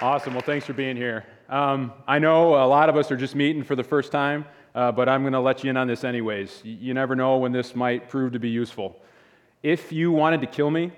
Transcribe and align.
Awesome. 0.00 0.32
Well, 0.32 0.42
thanks 0.42 0.64
for 0.64 0.74
being 0.74 0.96
here. 0.96 1.24
Um, 1.48 1.92
I 2.06 2.20
know 2.20 2.54
a 2.54 2.68
lot 2.68 2.88
of 2.88 2.96
us 2.96 3.10
are 3.10 3.16
just 3.16 3.34
meeting 3.34 3.64
for 3.64 3.74
the 3.74 3.82
first 3.82 4.12
time, 4.12 4.44
uh, 4.72 4.92
but 4.92 5.08
I'm 5.08 5.22
going 5.22 5.32
to 5.32 5.40
let 5.40 5.64
you 5.64 5.70
in 5.70 5.76
on 5.76 5.88
this 5.88 6.04
anyways. 6.04 6.60
You 6.62 6.94
never 6.94 7.16
know 7.16 7.38
when 7.38 7.50
this 7.50 7.74
might 7.74 8.08
prove 8.08 8.30
to 8.34 8.38
be 8.38 8.48
useful. 8.48 9.02
If 9.60 9.90
you 9.90 10.12
wanted 10.12 10.40
to 10.42 10.46
kill 10.46 10.70
me, 10.70 10.92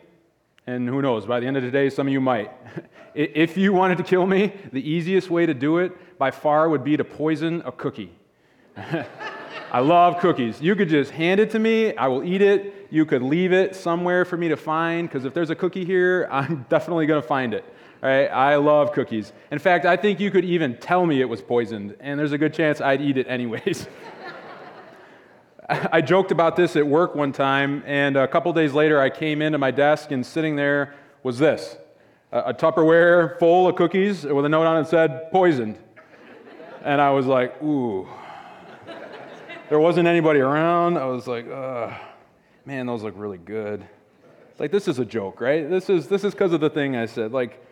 and 0.66 0.86
who 0.86 1.00
knows, 1.00 1.24
by 1.24 1.40
the 1.40 1.46
end 1.46 1.56
of 1.56 1.62
the 1.62 1.70
day, 1.70 1.88
some 1.88 2.08
of 2.08 2.12
you 2.12 2.20
might. 2.20 2.50
if 3.14 3.56
you 3.56 3.72
wanted 3.72 3.96
to 3.96 4.04
kill 4.04 4.26
me, 4.26 4.52
the 4.70 4.86
easiest 4.86 5.30
way 5.30 5.46
to 5.46 5.54
do 5.54 5.78
it 5.78 6.18
by 6.18 6.30
far 6.30 6.68
would 6.68 6.84
be 6.84 6.98
to 6.98 7.04
poison 7.04 7.62
a 7.64 7.72
cookie. 7.72 8.12
I 9.72 9.80
love 9.80 10.18
cookies. 10.18 10.60
You 10.60 10.76
could 10.76 10.90
just 10.90 11.10
hand 11.10 11.40
it 11.40 11.48
to 11.52 11.58
me, 11.58 11.96
I 11.96 12.06
will 12.06 12.22
eat 12.22 12.42
it. 12.42 12.88
You 12.90 13.06
could 13.06 13.22
leave 13.22 13.54
it 13.54 13.74
somewhere 13.74 14.26
for 14.26 14.36
me 14.36 14.48
to 14.48 14.58
find, 14.58 15.08
because 15.08 15.24
if 15.24 15.32
there's 15.32 15.48
a 15.48 15.54
cookie 15.54 15.86
here, 15.86 16.28
I'm 16.30 16.66
definitely 16.68 17.06
going 17.06 17.22
to 17.22 17.26
find 17.26 17.54
it. 17.54 17.64
Right? 18.02 18.26
I 18.26 18.56
love 18.56 18.92
cookies. 18.92 19.32
In 19.50 19.58
fact, 19.58 19.84
I 19.84 19.96
think 19.96 20.20
you 20.20 20.30
could 20.30 20.44
even 20.44 20.76
tell 20.78 21.04
me 21.04 21.20
it 21.20 21.28
was 21.28 21.42
poisoned, 21.42 21.96
and 22.00 22.18
there's 22.18 22.32
a 22.32 22.38
good 22.38 22.54
chance 22.54 22.80
I'd 22.80 23.02
eat 23.02 23.18
it 23.18 23.26
anyways. 23.28 23.86
I 25.68 26.00
joked 26.00 26.32
about 26.32 26.56
this 26.56 26.76
at 26.76 26.86
work 26.86 27.14
one 27.14 27.32
time, 27.32 27.82
and 27.86 28.16
a 28.16 28.26
couple 28.26 28.52
days 28.52 28.72
later, 28.72 29.00
I 29.00 29.10
came 29.10 29.42
into 29.42 29.58
my 29.58 29.70
desk, 29.70 30.10
and 30.10 30.24
sitting 30.24 30.56
there 30.56 30.94
was 31.22 31.38
this 31.38 31.76
a 32.32 32.54
Tupperware 32.54 33.38
full 33.38 33.68
of 33.68 33.74
cookies 33.74 34.24
with 34.24 34.44
a 34.44 34.48
note 34.48 34.64
on 34.64 34.82
it 34.82 34.86
said, 34.86 35.32
poisoned. 35.32 35.76
And 36.84 37.00
I 37.00 37.10
was 37.10 37.26
like, 37.26 37.60
ooh. 37.62 38.08
There 39.68 39.78
wasn't 39.78 40.08
anybody 40.08 40.40
around. 40.40 40.98
I 40.98 41.06
was 41.06 41.28
like, 41.28 41.46
Ugh, 41.48 41.92
man, 42.64 42.86
those 42.86 43.04
look 43.04 43.14
really 43.16 43.38
good. 43.38 43.86
Like, 44.58 44.72
this 44.72 44.88
is 44.88 44.98
a 44.98 45.04
joke, 45.04 45.40
right? 45.40 45.70
This 45.70 45.88
is 45.88 46.08
this 46.08 46.24
is 46.24 46.34
because 46.34 46.52
of 46.52 46.60
the 46.60 46.68
thing 46.68 46.96
I 46.96 47.06
said. 47.06 47.30
Like, 47.30 47.64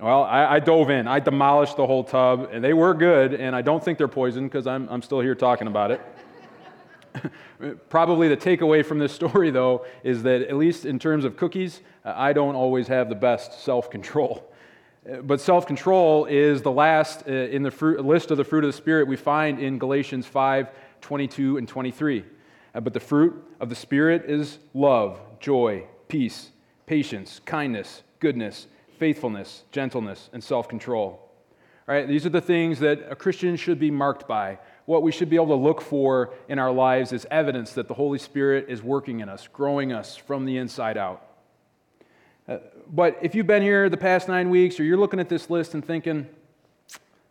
well, 0.00 0.24
I, 0.24 0.56
I, 0.56 0.58
dove 0.58 0.90
in. 0.90 1.06
I 1.06 1.20
demolished 1.20 1.76
the 1.76 1.86
whole 1.86 2.02
tub, 2.02 2.48
and 2.50 2.64
they 2.64 2.72
were 2.72 2.94
good, 2.94 3.32
and 3.34 3.54
I 3.54 3.62
don't 3.62 3.82
think 3.82 3.96
they're 3.96 4.08
poisoned 4.08 4.50
because 4.50 4.66
I'm, 4.66 4.88
I'm 4.88 5.02
still 5.02 5.20
here 5.20 5.36
talking 5.36 5.68
about 5.68 5.92
it. 5.92 6.00
Probably 7.88 8.26
the 8.26 8.36
takeaway 8.36 8.84
from 8.84 8.98
this 8.98 9.12
story, 9.12 9.50
though, 9.50 9.86
is 10.02 10.24
that 10.24 10.42
at 10.42 10.56
least 10.56 10.84
in 10.84 10.98
terms 10.98 11.24
of 11.24 11.36
cookies, 11.36 11.80
I 12.04 12.32
don't 12.32 12.56
always 12.56 12.88
have 12.88 13.08
the 13.08 13.14
best 13.14 13.62
self 13.62 13.90
control. 13.90 14.50
But 15.22 15.38
self 15.38 15.66
control 15.66 16.24
is 16.24 16.62
the 16.62 16.70
last 16.70 17.28
uh, 17.28 17.30
in 17.30 17.62
the 17.62 17.70
fruit, 17.70 18.02
list 18.02 18.30
of 18.30 18.38
the 18.38 18.44
fruit 18.44 18.64
of 18.64 18.68
the 18.68 18.76
Spirit 18.76 19.06
we 19.06 19.16
find 19.16 19.60
in 19.60 19.78
Galatians 19.78 20.24
5 20.24 20.70
22 21.02 21.58
and 21.58 21.68
23. 21.68 22.24
Uh, 22.74 22.80
but 22.80 22.94
the 22.94 23.00
fruit 23.00 23.34
of 23.60 23.68
the 23.68 23.74
Spirit 23.74 24.24
is 24.26 24.60
love, 24.72 25.20
joy, 25.40 25.84
peace, 26.08 26.52
patience, 26.86 27.42
kindness, 27.44 28.02
goodness 28.18 28.66
faithfulness, 28.98 29.64
gentleness, 29.72 30.30
and 30.32 30.42
self 30.42 30.68
control. 30.68 31.20
Right? 31.86 32.08
These 32.08 32.24
are 32.24 32.30
the 32.30 32.40
things 32.40 32.78
that 32.78 33.06
a 33.10 33.14
Christian 33.14 33.56
should 33.56 33.78
be 33.78 33.90
marked 33.90 34.26
by. 34.26 34.58
What 34.86 35.02
we 35.02 35.12
should 35.12 35.28
be 35.28 35.36
able 35.36 35.48
to 35.48 35.54
look 35.54 35.82
for 35.82 36.32
in 36.48 36.58
our 36.58 36.72
lives 36.72 37.12
is 37.12 37.26
evidence 37.30 37.72
that 37.72 37.88
the 37.88 37.94
Holy 37.94 38.18
Spirit 38.18 38.66
is 38.68 38.82
working 38.82 39.20
in 39.20 39.28
us, 39.28 39.48
growing 39.52 39.92
us 39.92 40.16
from 40.16 40.46
the 40.46 40.56
inside 40.56 40.96
out. 40.96 41.26
Uh, 42.48 42.58
but 42.90 43.18
if 43.22 43.34
you've 43.34 43.46
been 43.46 43.62
here 43.62 43.88
the 43.88 43.96
past 43.96 44.28
nine 44.28 44.50
weeks 44.50 44.78
or 44.78 44.84
you're 44.84 44.98
looking 44.98 45.20
at 45.20 45.28
this 45.28 45.48
list 45.48 45.74
and 45.74 45.84
thinking, 45.84 46.26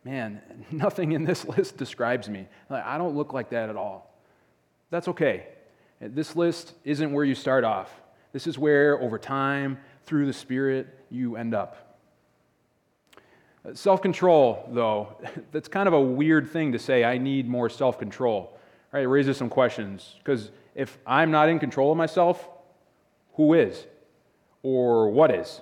man, 0.04 0.42
nothing 0.72 1.12
in 1.12 1.24
this 1.24 1.46
list 1.46 1.78
describes 1.78 2.30
me, 2.30 2.48
I 2.70 2.98
don't 2.98 3.16
look 3.16 3.34
like 3.34 3.50
that 3.52 3.70
at 3.70 3.76
all, 3.76 4.16
that's 4.90 5.08
okay. 5.08 5.48
This 6.00 6.36
list 6.36 6.74
isn't 6.84 7.12
where 7.12 7.26
you 7.26 7.36
start 7.36 7.64
off. 7.64 7.92
This 8.34 8.48
is 8.48 8.58
where, 8.58 9.00
over 9.00 9.20
time, 9.20 9.78
through 10.06 10.26
the 10.26 10.34
Spirit, 10.34 10.88
you 11.10 11.36
end 11.36 11.54
up. 11.54 12.00
Self 13.74 14.02
control, 14.02 14.68
though, 14.72 15.16
that's 15.52 15.68
kind 15.68 15.88
of 15.88 15.94
a 15.94 16.02
weird 16.02 16.50
thing 16.50 16.74
to 16.74 16.80
say, 16.80 17.04
I 17.04 17.18
need 17.18 17.48
more 17.48 17.70
self 17.70 17.98
control. 17.98 18.58
Right? 18.92 19.04
It 19.04 19.08
raises 19.08 19.38
some 19.38 19.50
questions. 19.50 20.16
Because 20.18 20.52
if 20.76 20.98
I'm 21.08 21.32
not 21.32 21.50
in 21.50 21.60
control 21.60 21.92
of 21.92 21.98
myself, 21.98 22.50
who 23.36 23.54
is? 23.54 23.86
Or 24.62 25.10
what 25.10 25.34
is? 25.34 25.62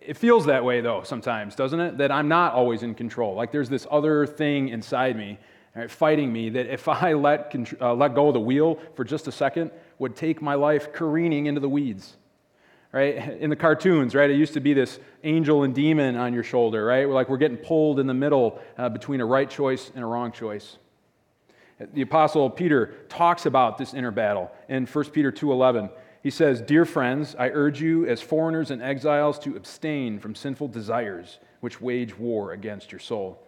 It 0.00 0.16
feels 0.16 0.46
that 0.46 0.64
way, 0.64 0.80
though, 0.80 1.02
sometimes, 1.02 1.54
doesn't 1.54 1.80
it? 1.80 1.98
That 1.98 2.10
I'm 2.10 2.28
not 2.28 2.54
always 2.54 2.82
in 2.82 2.94
control. 2.94 3.34
Like 3.34 3.52
there's 3.52 3.68
this 3.68 3.86
other 3.90 4.26
thing 4.26 4.68
inside 4.68 5.16
me 5.16 5.38
right, 5.74 5.90
fighting 5.90 6.32
me 6.32 6.50
that 6.50 6.66
if 6.66 6.88
I 6.88 7.14
let, 7.14 7.54
uh, 7.80 7.94
let 7.94 8.14
go 8.14 8.28
of 8.28 8.34
the 8.34 8.40
wheel 8.40 8.78
for 8.94 9.04
just 9.04 9.28
a 9.28 9.32
second, 9.32 9.70
would 9.98 10.16
take 10.16 10.42
my 10.42 10.54
life 10.54 10.92
careening 10.92 11.46
into 11.46 11.60
the 11.60 11.68
weeds 11.68 12.16
right? 12.92 13.40
In 13.40 13.50
the 13.50 13.56
cartoons, 13.56 14.14
right? 14.14 14.30
It 14.30 14.36
used 14.36 14.52
to 14.54 14.60
be 14.60 14.74
this 14.74 15.00
angel 15.24 15.62
and 15.62 15.74
demon 15.74 16.16
on 16.16 16.34
your 16.34 16.44
shoulder, 16.44 16.84
right? 16.84 17.08
We're 17.08 17.14
like 17.14 17.28
we're 17.28 17.38
getting 17.38 17.56
pulled 17.56 17.98
in 17.98 18.06
the 18.06 18.14
middle 18.14 18.60
uh, 18.76 18.90
between 18.90 19.20
a 19.20 19.26
right 19.26 19.48
choice 19.48 19.90
and 19.94 20.04
a 20.04 20.06
wrong 20.06 20.30
choice. 20.30 20.76
The 21.94 22.02
apostle 22.02 22.48
Peter 22.48 22.94
talks 23.08 23.46
about 23.46 23.78
this 23.78 23.94
inner 23.94 24.12
battle 24.12 24.52
in 24.68 24.86
1 24.86 25.04
Peter 25.06 25.32
2:11. 25.32 25.90
He 26.22 26.30
says, 26.30 26.60
"Dear 26.60 26.84
friends, 26.84 27.34
I 27.36 27.48
urge 27.48 27.80
you 27.80 28.06
as 28.06 28.20
foreigners 28.20 28.70
and 28.70 28.80
exiles 28.80 29.38
to 29.40 29.56
abstain 29.56 30.20
from 30.20 30.34
sinful 30.34 30.68
desires 30.68 31.40
which 31.60 31.80
wage 31.80 32.16
war 32.16 32.52
against 32.52 32.92
your 32.92 33.00
soul." 33.00 33.38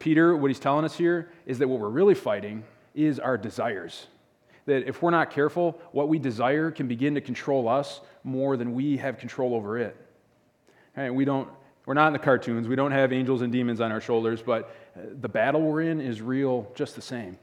Peter, 0.00 0.36
what 0.36 0.48
he's 0.48 0.58
telling 0.58 0.84
us 0.84 0.96
here 0.96 1.30
is 1.44 1.60
that 1.60 1.68
what 1.68 1.78
we're 1.78 1.88
really 1.88 2.14
fighting 2.14 2.64
is 2.92 3.20
our 3.20 3.38
desires 3.38 4.08
that 4.66 4.88
if 4.88 5.00
we're 5.00 5.10
not 5.10 5.30
careful, 5.30 5.80
what 5.92 6.08
we 6.08 6.18
desire 6.18 6.70
can 6.70 6.88
begin 6.88 7.14
to 7.14 7.20
control 7.20 7.68
us 7.68 8.00
more 8.24 8.56
than 8.56 8.74
we 8.74 8.96
have 8.98 9.18
control 9.18 9.54
over 9.54 9.78
it. 9.78 9.96
Right? 10.96 11.10
We 11.10 11.24
don't, 11.24 11.48
we're 11.86 11.94
not 11.94 12.08
in 12.08 12.12
the 12.12 12.18
cartoons. 12.18 12.68
We 12.68 12.76
don't 12.76 12.92
have 12.92 13.12
angels 13.12 13.42
and 13.42 13.52
demons 13.52 13.80
on 13.80 13.92
our 13.92 14.00
shoulders, 14.00 14.42
but 14.42 14.74
uh, 14.96 15.02
the 15.20 15.28
battle 15.28 15.62
we're 15.62 15.82
in 15.82 16.00
is 16.00 16.20
real 16.20 16.70
just 16.74 16.96
the 16.96 17.02
same. 17.02 17.38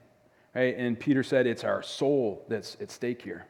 Right? 0.53 0.75
And 0.78 1.00
Peter 1.00 1.23
said 1.23 1.47
it's 1.47 1.63
our 1.63 1.81
soul 1.81 2.45
that's 2.50 2.78
at 2.81 2.91
stake 2.91 3.22
here. 3.22 3.45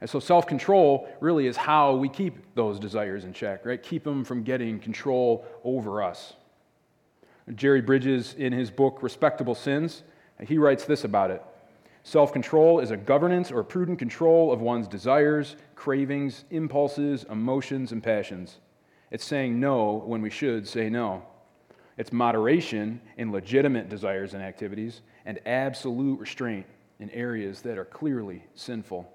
And 0.00 0.10
so 0.10 0.18
self 0.18 0.46
control 0.46 1.08
really 1.20 1.46
is 1.46 1.56
how 1.56 1.94
we 1.94 2.08
keep 2.08 2.54
those 2.54 2.78
desires 2.78 3.24
in 3.24 3.32
check, 3.32 3.64
right? 3.64 3.82
Keep 3.82 4.04
them 4.04 4.24
from 4.24 4.42
getting 4.42 4.78
control 4.78 5.46
over 5.62 6.02
us. 6.02 6.34
Jerry 7.54 7.80
Bridges, 7.80 8.34
in 8.34 8.52
his 8.52 8.70
book 8.70 9.02
Respectable 9.02 9.54
Sins, 9.54 10.02
he 10.46 10.58
writes 10.58 10.84
this 10.84 11.04
about 11.04 11.30
it. 11.30 11.42
Self 12.06 12.34
control 12.34 12.80
is 12.80 12.90
a 12.90 12.98
governance 12.98 13.50
or 13.50 13.64
prudent 13.64 13.98
control 13.98 14.52
of 14.52 14.60
one's 14.60 14.86
desires, 14.86 15.56
cravings, 15.74 16.44
impulses, 16.50 17.24
emotions, 17.30 17.92
and 17.92 18.02
passions. 18.02 18.58
It's 19.10 19.24
saying 19.24 19.58
no 19.58 20.02
when 20.04 20.20
we 20.20 20.28
should 20.28 20.68
say 20.68 20.90
no. 20.90 21.22
It's 21.96 22.12
moderation 22.12 23.00
in 23.16 23.32
legitimate 23.32 23.88
desires 23.88 24.34
and 24.34 24.42
activities, 24.42 25.00
and 25.24 25.40
absolute 25.46 26.20
restraint 26.20 26.66
in 27.00 27.08
areas 27.10 27.62
that 27.62 27.78
are 27.78 27.86
clearly 27.86 28.44
sinful. 28.54 29.10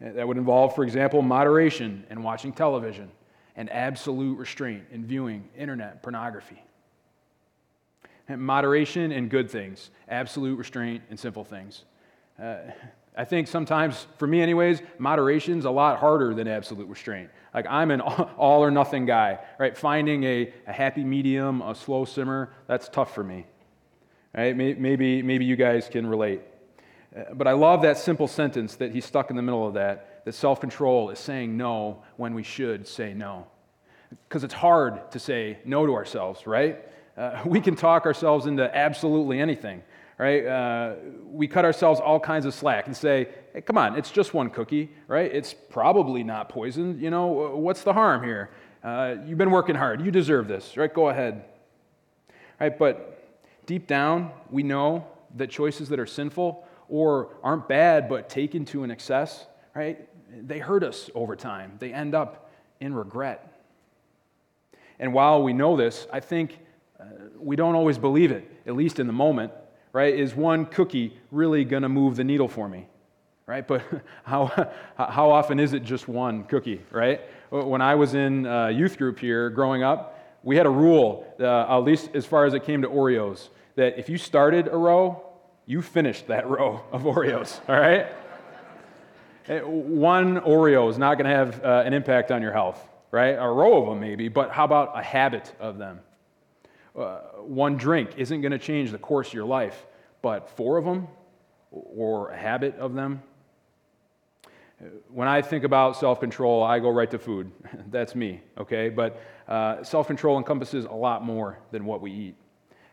Uh, 0.00 0.12
that 0.12 0.28
would 0.28 0.36
involve, 0.36 0.72
for 0.72 0.84
example, 0.84 1.20
moderation 1.20 2.04
in 2.10 2.22
watching 2.22 2.52
television, 2.52 3.10
and 3.56 3.68
absolute 3.70 4.38
restraint 4.38 4.84
in 4.92 5.04
viewing 5.04 5.48
internet 5.58 6.00
pornography. 6.00 6.62
And 8.28 8.40
moderation 8.40 9.10
in 9.10 9.28
good 9.28 9.50
things, 9.50 9.90
absolute 10.08 10.56
restraint 10.56 11.02
in 11.10 11.16
sinful 11.16 11.44
things. 11.44 11.84
Uh, 12.40 12.56
I 13.16 13.24
think 13.24 13.46
sometimes, 13.46 14.08
for 14.18 14.26
me 14.26 14.40
anyways, 14.40 14.82
moderation's 14.98 15.66
a 15.66 15.70
lot 15.70 16.00
harder 16.00 16.34
than 16.34 16.48
absolute 16.48 16.88
restraint. 16.88 17.30
Like 17.54 17.66
I'm 17.70 17.92
an 17.92 18.00
all 18.00 18.64
or 18.64 18.72
nothing 18.72 19.06
guy, 19.06 19.38
right? 19.58 19.76
Finding 19.76 20.24
a, 20.24 20.52
a 20.66 20.72
happy 20.72 21.04
medium, 21.04 21.62
a 21.62 21.74
slow 21.74 22.04
simmer, 22.04 22.52
that's 22.66 22.88
tough 22.88 23.14
for 23.14 23.22
me. 23.22 23.46
Right? 24.36 24.56
Maybe, 24.56 25.22
maybe 25.22 25.44
you 25.44 25.54
guys 25.54 25.88
can 25.88 26.08
relate. 26.08 26.40
Uh, 27.16 27.34
but 27.34 27.46
I 27.46 27.52
love 27.52 27.82
that 27.82 27.98
simple 27.98 28.26
sentence 28.26 28.74
that 28.76 28.90
he 28.90 29.00
stuck 29.00 29.30
in 29.30 29.36
the 29.36 29.42
middle 29.42 29.64
of 29.64 29.74
that, 29.74 30.24
that 30.24 30.34
self 30.34 30.60
control 30.60 31.10
is 31.10 31.20
saying 31.20 31.56
no 31.56 32.02
when 32.16 32.34
we 32.34 32.42
should 32.42 32.88
say 32.88 33.14
no. 33.14 33.46
Because 34.28 34.42
it's 34.42 34.54
hard 34.54 35.12
to 35.12 35.20
say 35.20 35.58
no 35.64 35.86
to 35.86 35.94
ourselves, 35.94 36.48
right? 36.48 36.84
Uh, 37.16 37.42
we 37.46 37.60
can 37.60 37.76
talk 37.76 38.06
ourselves 38.06 38.46
into 38.46 38.76
absolutely 38.76 39.38
anything 39.38 39.84
right? 40.18 40.46
Uh, 40.46 40.94
we 41.26 41.48
cut 41.48 41.64
ourselves 41.64 42.00
all 42.00 42.20
kinds 42.20 42.46
of 42.46 42.54
slack 42.54 42.86
and 42.86 42.96
say, 42.96 43.28
hey, 43.52 43.60
come 43.60 43.76
on, 43.76 43.96
it's 43.96 44.10
just 44.10 44.34
one 44.34 44.50
cookie, 44.50 44.90
right? 45.08 45.32
It's 45.32 45.54
probably 45.54 46.22
not 46.22 46.48
poisoned. 46.48 47.00
You 47.00 47.10
know, 47.10 47.26
what's 47.26 47.82
the 47.82 47.92
harm 47.92 48.22
here? 48.22 48.50
Uh, 48.82 49.16
you've 49.26 49.38
been 49.38 49.50
working 49.50 49.74
hard. 49.74 50.04
You 50.04 50.10
deserve 50.10 50.46
this, 50.46 50.76
right? 50.76 50.92
Go 50.92 51.08
ahead. 51.08 51.44
Right? 52.60 52.78
But 52.78 53.38
deep 53.66 53.86
down, 53.86 54.30
we 54.50 54.62
know 54.62 55.06
that 55.36 55.50
choices 55.50 55.88
that 55.88 55.98
are 55.98 56.06
sinful 56.06 56.64
or 56.88 57.30
aren't 57.42 57.66
bad 57.66 58.08
but 58.08 58.28
taken 58.28 58.64
to 58.66 58.84
an 58.84 58.90
excess, 58.90 59.46
right? 59.74 60.08
They 60.30 60.58
hurt 60.58 60.84
us 60.84 61.10
over 61.14 61.34
time. 61.34 61.72
They 61.78 61.92
end 61.92 62.14
up 62.14 62.50
in 62.80 62.94
regret. 62.94 63.50
And 64.98 65.12
while 65.12 65.42
we 65.42 65.52
know 65.52 65.76
this, 65.76 66.06
I 66.12 66.20
think 66.20 66.58
uh, 67.00 67.04
we 67.38 67.56
don't 67.56 67.74
always 67.74 67.98
believe 67.98 68.30
it, 68.30 68.48
at 68.66 68.76
least 68.76 69.00
in 69.00 69.06
the 69.08 69.12
moment 69.12 69.52
right? 69.94 70.12
Is 70.12 70.34
one 70.34 70.66
cookie 70.66 71.16
really 71.30 71.64
going 71.64 71.84
to 71.84 71.88
move 71.88 72.16
the 72.16 72.24
needle 72.24 72.48
for 72.48 72.68
me? 72.68 72.86
Right? 73.46 73.66
But 73.66 73.82
how, 74.24 74.70
how 74.96 75.30
often 75.30 75.58
is 75.58 75.72
it 75.72 75.84
just 75.84 76.08
one 76.08 76.44
cookie, 76.44 76.82
right? 76.90 77.22
when 77.50 77.80
I 77.80 77.94
was 77.94 78.14
in 78.14 78.46
uh, 78.46 78.66
youth 78.66 78.98
group 78.98 79.20
here 79.20 79.48
growing 79.48 79.84
up, 79.84 80.18
we 80.42 80.56
had 80.56 80.66
a 80.66 80.70
rule, 80.70 81.24
uh, 81.38 81.76
at 81.76 81.84
least 81.84 82.10
as 82.14 82.26
far 82.26 82.46
as 82.46 82.52
it 82.52 82.64
came 82.64 82.82
to 82.82 82.88
Oreos, 82.88 83.48
that 83.76 83.96
if 83.96 84.08
you 84.08 84.18
started 84.18 84.66
a 84.66 84.76
row, 84.76 85.22
you 85.64 85.80
finished 85.80 86.26
that 86.26 86.48
row 86.50 86.82
of 86.90 87.02
Oreos, 87.02 87.60
all 87.68 87.78
right? 87.78 88.08
Eh, 89.46 89.60
one 89.60 90.40
Oreo 90.40 90.90
is 90.90 90.98
not 90.98 91.16
going 91.16 91.30
to 91.30 91.36
have 91.36 91.64
uh, 91.64 91.84
an 91.86 91.92
impact 91.92 92.32
on 92.32 92.42
your 92.42 92.52
health, 92.52 92.84
right? 93.12 93.36
A 93.38 93.46
row 93.46 93.82
of 93.82 93.88
them 93.90 94.00
maybe, 94.00 94.26
but 94.26 94.50
how 94.50 94.64
about 94.64 94.98
a 94.98 95.02
habit 95.02 95.54
of 95.60 95.78
them? 95.78 96.00
Uh, 96.96 97.18
one 97.42 97.76
drink 97.76 98.10
isn't 98.16 98.40
going 98.40 98.52
to 98.52 98.58
change 98.58 98.90
the 98.92 98.98
course 98.98 99.28
of 99.28 99.34
your 99.34 99.44
life, 99.44 99.86
but 100.22 100.48
four 100.48 100.78
of 100.78 100.84
them 100.84 101.08
or 101.70 102.30
a 102.30 102.36
habit 102.36 102.76
of 102.78 102.94
them. 102.94 103.22
When 105.08 105.28
I 105.28 105.42
think 105.42 105.64
about 105.64 105.96
self 105.96 106.20
control, 106.20 106.62
I 106.62 106.78
go 106.78 106.90
right 106.90 107.10
to 107.10 107.18
food. 107.18 107.50
That's 107.90 108.14
me, 108.14 108.40
okay? 108.58 108.88
But 108.88 109.20
uh, 109.48 109.82
self 109.82 110.06
control 110.06 110.38
encompasses 110.38 110.84
a 110.84 110.92
lot 110.92 111.24
more 111.24 111.58
than 111.70 111.84
what 111.84 112.00
we 112.00 112.12
eat. 112.12 112.36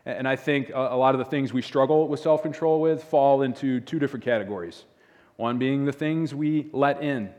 And 0.04 0.26
I 0.26 0.34
think 0.34 0.70
a 0.74 0.96
lot 0.96 1.14
of 1.14 1.20
the 1.20 1.24
things 1.24 1.52
we 1.52 1.62
struggle 1.62 2.08
with 2.08 2.18
self 2.18 2.42
control 2.42 2.80
with 2.80 3.04
fall 3.04 3.42
into 3.42 3.80
two 3.80 3.98
different 3.98 4.24
categories. 4.24 4.84
One 5.36 5.58
being 5.58 5.84
the 5.84 5.92
things 5.92 6.34
we 6.34 6.68
let 6.72 7.02
in, 7.02 7.30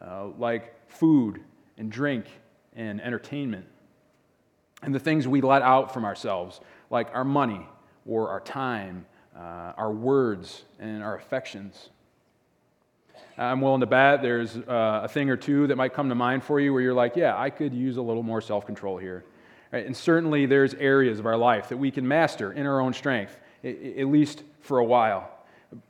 uh, 0.00 0.28
like 0.38 0.74
food 0.88 1.42
and 1.76 1.90
drink 1.90 2.26
and 2.74 3.00
entertainment. 3.00 3.66
And 4.82 4.94
the 4.94 4.98
things 4.98 5.28
we 5.28 5.40
let 5.40 5.62
out 5.62 5.94
from 5.94 6.04
ourselves, 6.04 6.60
like 6.90 7.08
our 7.14 7.24
money 7.24 7.66
or 8.06 8.28
our 8.28 8.40
time, 8.40 9.06
uh, 9.36 9.72
our 9.76 9.92
words, 9.92 10.64
and 10.78 11.02
our 11.02 11.16
affections. 11.16 11.90
I'm 13.38 13.60
willing 13.60 13.80
to 13.80 13.86
bet 13.86 14.22
there's 14.22 14.56
uh, 14.56 15.00
a 15.04 15.08
thing 15.08 15.30
or 15.30 15.36
two 15.36 15.66
that 15.68 15.76
might 15.76 15.94
come 15.94 16.08
to 16.08 16.14
mind 16.14 16.44
for 16.44 16.60
you 16.60 16.72
where 16.72 16.82
you're 16.82 16.94
like, 16.94 17.16
yeah, 17.16 17.38
I 17.38 17.50
could 17.50 17.72
use 17.72 17.96
a 17.96 18.02
little 18.02 18.22
more 18.22 18.40
self 18.40 18.66
control 18.66 18.98
here. 18.98 19.24
Right? 19.72 19.86
And 19.86 19.96
certainly 19.96 20.46
there's 20.46 20.74
areas 20.74 21.18
of 21.18 21.26
our 21.26 21.36
life 21.36 21.70
that 21.70 21.78
we 21.78 21.90
can 21.90 22.06
master 22.06 22.52
in 22.52 22.66
our 22.66 22.80
own 22.80 22.92
strength, 22.92 23.38
at 23.64 24.06
least 24.06 24.42
for 24.60 24.78
a 24.78 24.84
while. 24.84 25.30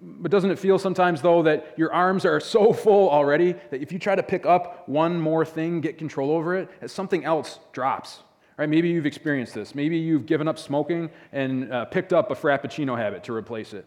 But 0.00 0.30
doesn't 0.30 0.50
it 0.50 0.58
feel 0.58 0.78
sometimes, 0.78 1.20
though, 1.22 1.42
that 1.42 1.74
your 1.76 1.92
arms 1.92 2.24
are 2.24 2.38
so 2.38 2.72
full 2.84 3.10
already 3.10 3.52
that 3.70 3.82
if 3.82 3.90
you 3.90 3.98
try 3.98 4.14
to 4.14 4.22
pick 4.22 4.46
up 4.46 4.88
one 4.88 5.20
more 5.20 5.44
thing, 5.44 5.80
get 5.80 5.98
control 5.98 6.30
over 6.30 6.54
it, 6.54 6.68
that 6.80 6.90
something 6.90 7.24
else 7.24 7.58
drops? 7.72 8.22
Right? 8.56 8.68
Maybe 8.68 8.88
you've 8.88 9.06
experienced 9.06 9.54
this. 9.54 9.74
Maybe 9.74 9.96
you've 9.96 10.26
given 10.26 10.46
up 10.46 10.58
smoking 10.58 11.10
and 11.32 11.72
uh, 11.72 11.86
picked 11.86 12.12
up 12.12 12.30
a 12.30 12.34
Frappuccino 12.34 12.96
habit 12.96 13.24
to 13.24 13.34
replace 13.34 13.72
it. 13.72 13.86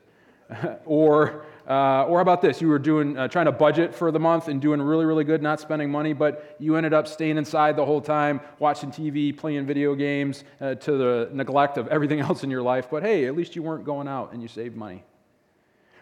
or 0.85 1.45
uh, 1.67 2.05
or 2.05 2.17
how 2.17 2.21
about 2.21 2.41
this? 2.41 2.61
You 2.61 2.67
were 2.67 2.77
doing, 2.77 3.17
uh, 3.17 3.27
trying 3.27 3.45
to 3.45 3.51
budget 3.51 3.95
for 3.95 4.11
the 4.11 4.19
month 4.19 4.49
and 4.49 4.61
doing 4.61 4.79
really, 4.79 5.05
really 5.05 5.23
good, 5.23 5.41
not 5.41 5.59
spending 5.59 5.89
money, 5.89 6.13
but 6.13 6.55
you 6.59 6.75
ended 6.75 6.93
up 6.93 7.07
staying 7.07 7.37
inside 7.37 7.75
the 7.75 7.85
whole 7.85 8.01
time, 8.01 8.39
watching 8.59 8.91
TV, 8.91 9.35
playing 9.35 9.65
video 9.65 9.95
games, 9.95 10.43
uh, 10.61 10.75
to 10.75 10.91
the 10.91 11.29
neglect 11.33 11.77
of 11.77 11.87
everything 11.87 12.19
else 12.21 12.43
in 12.43 12.51
your 12.51 12.61
life. 12.61 12.87
But 12.91 13.01
hey, 13.01 13.25
at 13.25 13.35
least 13.35 13.55
you 13.55 13.63
weren't 13.63 13.83
going 13.83 14.07
out 14.07 14.31
and 14.31 14.43
you 14.43 14.47
saved 14.47 14.75
money. 14.75 15.03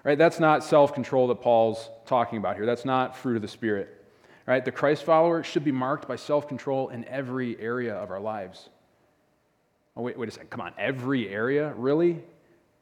Right? 0.03 0.17
That's 0.17 0.39
not 0.39 0.65
self 0.65 0.93
control 0.93 1.27
that 1.27 1.39
Paul's 1.39 1.89
talking 2.05 2.37
about 2.37 2.57
here. 2.57 2.65
That's 2.65 2.83
not 2.83 3.15
fruit 3.15 3.37
of 3.37 3.41
the 3.41 3.47
Spirit. 3.47 4.02
Right? 4.45 4.63
The 4.63 4.71
Christ 4.71 5.03
follower 5.03 5.43
should 5.43 5.63
be 5.63 5.71
marked 5.71 6.07
by 6.07 6.17
self 6.17 6.47
control 6.47 6.89
in 6.89 7.05
every 7.05 7.59
area 7.59 7.95
of 7.95 8.11
our 8.11 8.19
lives. 8.19 8.69
Oh, 9.95 10.01
wait, 10.01 10.17
wait 10.17 10.27
a 10.27 10.31
second. 10.31 10.49
Come 10.49 10.61
on, 10.61 10.73
every 10.77 11.29
area? 11.29 11.73
Really? 11.77 12.23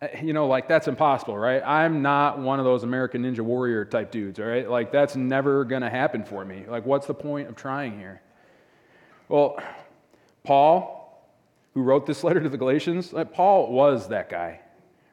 Uh, 0.01 0.07
you 0.23 0.33
know, 0.33 0.47
like 0.47 0.67
that's 0.67 0.87
impossible, 0.87 1.37
right? 1.37 1.61
I'm 1.63 2.01
not 2.01 2.39
one 2.39 2.59
of 2.59 2.65
those 2.65 2.83
American 2.83 3.23
Ninja 3.23 3.41
Warrior 3.41 3.85
type 3.85 4.11
dudes, 4.11 4.39
all 4.39 4.45
right? 4.45 4.67
Like 4.67 4.91
that's 4.91 5.15
never 5.15 5.63
going 5.65 5.83
to 5.83 5.89
happen 5.89 6.23
for 6.23 6.43
me. 6.43 6.65
Like, 6.67 6.85
what's 6.85 7.05
the 7.05 7.13
point 7.13 7.49
of 7.49 7.55
trying 7.55 7.99
here? 7.99 8.21
Well, 9.29 9.61
Paul, 10.43 11.29
who 11.73 11.83
wrote 11.83 12.05
this 12.05 12.23
letter 12.23 12.41
to 12.41 12.49
the 12.49 12.57
Galatians, 12.57 13.13
like, 13.13 13.33
Paul 13.33 13.71
was 13.71 14.07
that 14.07 14.29
guy, 14.29 14.61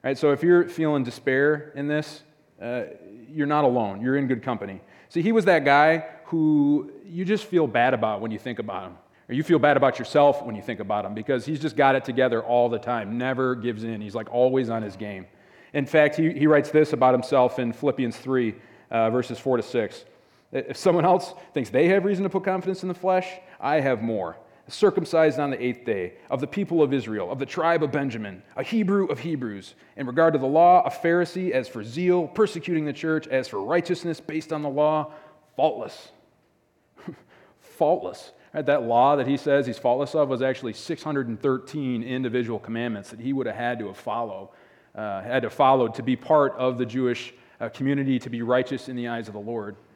right? 0.03 0.17
So 0.17 0.33
if 0.33 0.43
you're 0.43 0.69
feeling 0.69 1.05
despair 1.05 1.73
in 1.75 1.89
this, 1.89 2.23
uh, 2.63 2.85
you're 3.29 3.47
not 3.47 3.65
alone. 3.65 4.01
You're 4.01 4.17
in 4.17 4.27
good 4.27 4.43
company. 4.43 4.81
See, 5.11 5.23
he 5.23 5.33
was 5.33 5.45
that 5.45 5.65
guy 5.65 6.07
who 6.29 6.93
you 7.07 7.25
just 7.25 7.45
feel 7.45 7.67
bad 7.67 7.95
about 7.95 8.21
when 8.21 8.31
you 8.31 8.39
think 8.39 8.59
about 8.59 8.85
him. 8.85 8.99
Or 9.29 9.35
you 9.35 9.43
feel 9.43 9.59
bad 9.59 9.77
about 9.77 9.99
yourself 9.99 10.43
when 10.43 10.55
you 10.55 10.63
think 10.63 10.81
about 10.81 11.05
him 11.05 11.15
because 11.15 11.45
he's 11.45 11.61
just 11.61 11.77
got 11.77 11.95
it 11.95 12.05
together 12.05 12.43
all 12.43 12.69
the 12.69 12.79
time, 12.79 13.19
never 13.19 13.55
gives 13.55 13.85
in. 13.85 14.01
He's 14.01 14.15
like 14.15 14.31
always 14.31 14.71
on 14.71 14.83
his 14.83 14.97
game. 14.97 15.27
In 15.73 15.87
fact, 15.87 16.17
he, 16.17 16.33
he 16.33 16.47
writes 16.47 16.71
this 16.71 16.93
about 16.93 17.15
himself 17.15 17.59
in 17.59 17.73
Philippians 17.73 18.17
3, 18.17 18.55
uh, 18.91 19.11
verses 19.11 19.39
4 19.39 19.59
to 19.59 19.63
6. 19.63 20.05
If 20.53 20.77
someone 20.77 21.05
else 21.05 21.35
thinks 21.53 21.71
they 21.71 21.89
have 21.89 22.05
reason 22.05 22.25
to 22.25 22.31
put 22.31 22.45
confidence 22.45 22.83
in 22.83 22.89
the 22.89 22.95
flesh, 22.95 23.27
I 23.61 23.81
have 23.81 24.03
more. 24.03 24.39
Circumcised 24.69 25.39
on 25.39 25.51
the 25.51 25.63
eighth 25.63 25.87
day, 25.87 26.15
of 26.31 26.41
the 26.41 26.47
people 26.47 26.83
of 26.83 26.93
Israel, 26.93 27.31
of 27.31 27.39
the 27.39 27.47
tribe 27.47 27.83
of 27.83 27.91
Benjamin, 27.91 28.43
a 28.55 28.63
Hebrew 28.63 29.07
of 29.07 29.19
Hebrews. 29.19 29.75
In 29.97 30.07
regard 30.07 30.35
to 30.35 30.39
the 30.39 30.47
law, 30.47 30.83
a 30.85 30.91
Pharisee, 30.91 31.53
as 31.53 31.69
for 31.69 31.83
zeal, 31.83 32.29
persecuting 32.29 32.85
the 32.85 32.93
church, 32.93 33.27
as 33.29 33.49
for 33.49 33.63
righteousness 33.63 34.21
based 34.21 34.53
on 34.53 34.63
the 34.63 34.69
law, 34.69 35.13
faultless. 35.57 36.13
Faultless. 37.79 38.33
Right, 38.53 38.65
that 38.67 38.83
law 38.83 39.17
that 39.17 39.27
he 39.27 39.37
says 39.37 39.67
he's 39.67 39.79
faultless 39.79 40.15
of 40.15 40.29
was 40.29 40.43
actually 40.43 40.73
613 40.73 42.03
individual 42.03 42.59
commandments 42.59 43.11
that 43.11 43.21
he 43.21 43.33
would 43.33 43.47
have 43.47 43.57
had 43.57 43.79
to 43.79 43.89
have 43.89 43.97
followed, 43.97 44.51
uh, 44.95 45.23
had 45.23 45.43
to 45.43 45.51
follow 45.51 45.89
to 45.89 46.03
be 46.03 46.17
part 46.17 46.55
of 46.55 46.79
the 46.79 46.87
Jewish 46.87 47.35
uh, 47.61 47.69
community, 47.69 48.19
to 48.19 48.31
be 48.31 48.43
righteous 48.43 48.89
in 48.89 48.97
the 48.97 49.09
eyes 49.09 49.29
of 49.29 49.35
the 49.35 49.41
Lord. 49.41 49.77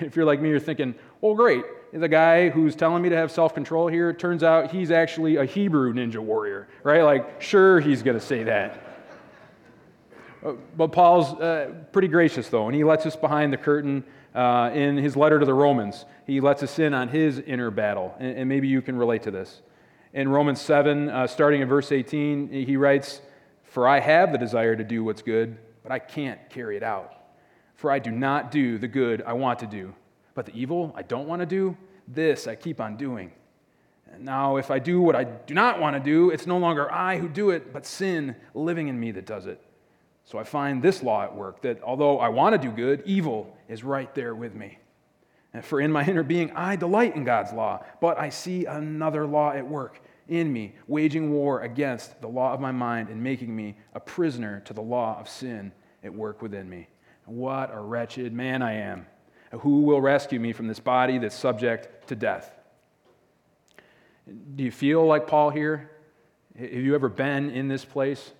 If 0.00 0.16
you're 0.16 0.24
like 0.24 0.40
me, 0.40 0.48
you're 0.48 0.60
thinking, 0.60 0.94
well, 1.20 1.34
great. 1.34 1.62
The 1.92 2.08
guy 2.08 2.48
who's 2.48 2.74
telling 2.74 3.02
me 3.02 3.10
to 3.10 3.16
have 3.16 3.30
self 3.30 3.54
control 3.54 3.86
here, 3.86 4.12
turns 4.12 4.42
out 4.42 4.70
he's 4.70 4.90
actually 4.90 5.36
a 5.36 5.44
Hebrew 5.44 5.92
ninja 5.92 6.18
warrior, 6.18 6.68
right? 6.82 7.02
Like, 7.02 7.42
sure, 7.42 7.78
he's 7.78 8.02
going 8.02 8.18
to 8.18 8.24
say 8.24 8.44
that. 8.44 8.87
Uh, 10.44 10.52
but 10.76 10.88
Paul's 10.88 11.38
uh, 11.40 11.72
pretty 11.92 12.08
gracious, 12.08 12.48
though, 12.48 12.66
and 12.66 12.74
he 12.74 12.84
lets 12.84 13.06
us 13.06 13.16
behind 13.16 13.52
the 13.52 13.56
curtain 13.56 14.04
uh, 14.34 14.70
in 14.72 14.96
his 14.96 15.16
letter 15.16 15.38
to 15.38 15.46
the 15.46 15.54
Romans. 15.54 16.04
He 16.26 16.40
lets 16.40 16.62
us 16.62 16.78
in 16.78 16.94
on 16.94 17.08
his 17.08 17.38
inner 17.40 17.70
battle, 17.70 18.14
and, 18.18 18.38
and 18.38 18.48
maybe 18.48 18.68
you 18.68 18.80
can 18.80 18.96
relate 18.96 19.22
to 19.24 19.30
this. 19.30 19.62
In 20.12 20.28
Romans 20.28 20.60
7, 20.60 21.08
uh, 21.08 21.26
starting 21.26 21.60
in 21.60 21.68
verse 21.68 21.92
18, 21.92 22.50
he 22.50 22.76
writes, 22.76 23.20
For 23.64 23.86
I 23.88 24.00
have 24.00 24.32
the 24.32 24.38
desire 24.38 24.76
to 24.76 24.84
do 24.84 25.04
what's 25.04 25.22
good, 25.22 25.58
but 25.82 25.92
I 25.92 25.98
can't 25.98 26.38
carry 26.50 26.76
it 26.76 26.82
out. 26.82 27.14
For 27.74 27.90
I 27.90 27.98
do 27.98 28.10
not 28.10 28.50
do 28.50 28.78
the 28.78 28.88
good 28.88 29.22
I 29.22 29.34
want 29.34 29.58
to 29.60 29.66
do, 29.66 29.94
but 30.34 30.46
the 30.46 30.58
evil 30.58 30.92
I 30.96 31.02
don't 31.02 31.28
want 31.28 31.40
to 31.40 31.46
do, 31.46 31.76
this 32.06 32.46
I 32.46 32.54
keep 32.54 32.80
on 32.80 32.96
doing. 32.96 33.32
Now, 34.18 34.56
if 34.56 34.70
I 34.70 34.78
do 34.78 35.00
what 35.00 35.14
I 35.14 35.24
do 35.24 35.54
not 35.54 35.78
want 35.78 35.94
to 35.94 36.00
do, 36.00 36.30
it's 36.30 36.46
no 36.46 36.58
longer 36.58 36.90
I 36.90 37.18
who 37.18 37.28
do 37.28 37.50
it, 37.50 37.72
but 37.72 37.86
sin 37.86 38.34
living 38.54 38.88
in 38.88 38.98
me 38.98 39.12
that 39.12 39.26
does 39.26 39.46
it. 39.46 39.62
So 40.28 40.36
I 40.36 40.44
find 40.44 40.82
this 40.82 41.02
law 41.02 41.22
at 41.22 41.34
work 41.34 41.62
that 41.62 41.82
although 41.82 42.18
I 42.18 42.28
want 42.28 42.52
to 42.52 42.58
do 42.58 42.70
good, 42.70 43.02
evil 43.06 43.56
is 43.66 43.82
right 43.82 44.14
there 44.14 44.34
with 44.34 44.54
me. 44.54 44.76
And 45.54 45.64
for 45.64 45.80
in 45.80 45.90
my 45.90 46.04
inner 46.06 46.22
being, 46.22 46.50
I 46.50 46.76
delight 46.76 47.16
in 47.16 47.24
God's 47.24 47.50
law, 47.54 47.82
but 48.02 48.18
I 48.18 48.28
see 48.28 48.66
another 48.66 49.26
law 49.26 49.52
at 49.52 49.66
work 49.66 50.02
in 50.28 50.52
me, 50.52 50.74
waging 50.86 51.32
war 51.32 51.62
against 51.62 52.20
the 52.20 52.28
law 52.28 52.52
of 52.52 52.60
my 52.60 52.72
mind 52.72 53.08
and 53.08 53.22
making 53.22 53.56
me 53.56 53.78
a 53.94 54.00
prisoner 54.00 54.60
to 54.66 54.74
the 54.74 54.82
law 54.82 55.18
of 55.18 55.30
sin 55.30 55.72
at 56.04 56.12
work 56.12 56.42
within 56.42 56.68
me. 56.68 56.88
What 57.24 57.72
a 57.72 57.80
wretched 57.80 58.34
man 58.34 58.60
I 58.60 58.74
am. 58.74 59.06
Who 59.52 59.80
will 59.80 60.02
rescue 60.02 60.38
me 60.38 60.52
from 60.52 60.68
this 60.68 60.78
body 60.78 61.16
that's 61.16 61.34
subject 61.34 62.06
to 62.08 62.14
death? 62.14 62.52
Do 64.26 64.62
you 64.62 64.72
feel 64.72 65.06
like 65.06 65.26
Paul 65.26 65.48
here? 65.48 65.90
Have 66.58 66.70
you 66.70 66.94
ever 66.94 67.08
been 67.08 67.48
in 67.48 67.68
this 67.68 67.86
place? 67.86 68.32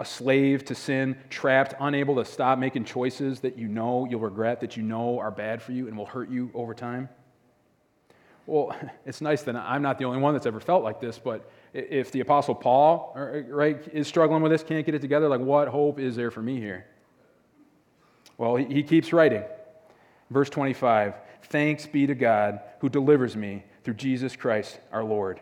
A 0.00 0.04
slave 0.04 0.64
to 0.66 0.74
sin, 0.74 1.16
trapped, 1.28 1.74
unable 1.80 2.16
to 2.16 2.24
stop 2.24 2.58
making 2.58 2.84
choices 2.84 3.40
that 3.40 3.58
you 3.58 3.66
know 3.66 4.06
you'll 4.08 4.20
regret, 4.20 4.60
that 4.60 4.76
you 4.76 4.82
know 4.82 5.18
are 5.18 5.30
bad 5.30 5.60
for 5.60 5.72
you 5.72 5.88
and 5.88 5.96
will 5.96 6.06
hurt 6.06 6.30
you 6.30 6.50
over 6.54 6.72
time? 6.72 7.08
Well, 8.46 8.74
it's 9.06 9.20
nice 9.20 9.42
that 9.42 9.56
I'm 9.56 9.82
not 9.82 9.98
the 9.98 10.04
only 10.04 10.20
one 10.20 10.34
that's 10.34 10.46
ever 10.46 10.60
felt 10.60 10.84
like 10.84 11.00
this, 11.00 11.18
but 11.18 11.50
if 11.74 12.12
the 12.12 12.20
Apostle 12.20 12.54
Paul 12.54 13.12
er, 13.16 13.44
er, 13.48 13.54
right, 13.54 13.88
is 13.92 14.06
struggling 14.06 14.42
with 14.42 14.52
this, 14.52 14.62
can't 14.62 14.86
get 14.86 14.94
it 14.94 15.00
together, 15.00 15.28
like 15.28 15.40
what 15.40 15.68
hope 15.68 15.98
is 15.98 16.16
there 16.16 16.30
for 16.30 16.42
me 16.42 16.60
here? 16.60 16.86
Well, 18.36 18.54
he 18.54 18.84
keeps 18.84 19.12
writing. 19.12 19.42
Verse 20.30 20.50
25 20.50 21.14
Thanks 21.44 21.86
be 21.86 22.06
to 22.06 22.14
God 22.14 22.60
who 22.80 22.88
delivers 22.88 23.36
me 23.36 23.64
through 23.82 23.94
Jesus 23.94 24.36
Christ 24.36 24.78
our 24.92 25.02
Lord. 25.02 25.40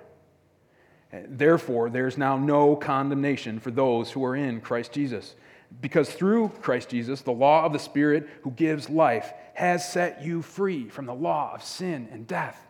Therefore, 1.29 1.91
there's 1.91 2.19
now 2.19 2.37
no 2.37 2.77
condemnation 2.77 3.61
for 3.61 3.71
those 3.71 4.11
who 4.11 4.25
are 4.25 4.37
in 4.37 4.61
Christ 4.61 4.93
Jesus. 4.93 5.35
Because 5.81 6.11
through 6.11 6.51
Christ 6.61 6.89
Jesus, 6.89 7.23
the 7.23 7.33
law 7.33 7.65
of 7.65 7.73
the 7.73 7.79
Spirit 7.79 8.29
who 8.43 8.51
gives 8.53 8.89
life 8.89 9.33
has 9.55 9.91
set 9.91 10.23
you 10.23 10.43
free 10.43 10.89
from 10.89 11.07
the 11.07 11.15
law 11.15 11.53
of 11.55 11.63
sin 11.63 12.09
and 12.13 12.27
death. 12.27 12.61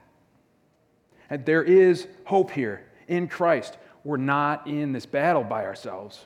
And 1.29 1.45
there 1.45 1.62
is 1.62 2.07
hope 2.25 2.50
here 2.50 2.87
in 3.09 3.29
Christ. 3.29 3.76
We're 4.05 4.17
not 4.17 4.67
in 4.67 4.93
this 4.93 5.07
battle 5.07 5.45
by 5.45 5.65
ourselves. 5.65 6.25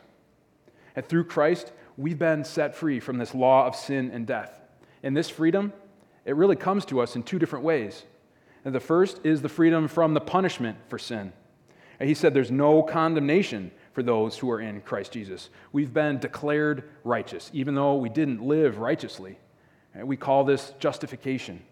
And 0.94 1.06
through 1.06 1.24
Christ, 1.24 1.72
we've 1.96 2.18
been 2.18 2.44
set 2.44 2.74
free 2.74 3.00
from 3.00 3.18
this 3.18 3.34
law 3.34 3.66
of 3.66 3.74
sin 3.74 4.10
and 4.12 4.26
death. 4.26 4.58
And 5.02 5.16
this 5.16 5.30
freedom, 5.30 5.72
it 6.24 6.36
really 6.36 6.56
comes 6.56 6.84
to 6.86 7.00
us 7.00 7.16
in 7.16 7.22
two 7.22 7.38
different 7.38 7.64
ways. 7.64 8.04
And 8.64 8.74
the 8.74 8.80
first 8.80 9.20
is 9.24 9.40
the 9.40 9.48
freedom 9.48 9.88
from 9.88 10.12
the 10.12 10.20
punishment 10.20 10.76
for 10.88 10.98
sin. 10.98 11.32
He 12.00 12.14
said 12.14 12.32
there's 12.32 12.50
no 12.50 12.82
condemnation 12.82 13.70
for 13.92 14.02
those 14.02 14.38
who 14.38 14.50
are 14.50 14.60
in 14.60 14.80
Christ 14.80 15.12
Jesus. 15.12 15.50
We've 15.72 15.92
been 15.92 16.18
declared 16.18 16.84
righteous, 17.04 17.50
even 17.52 17.74
though 17.74 17.96
we 17.96 18.08
didn't 18.08 18.42
live 18.42 18.78
righteously. 18.78 19.38
We 19.94 20.16
call 20.16 20.44
this 20.44 20.72
justification. 20.78 21.62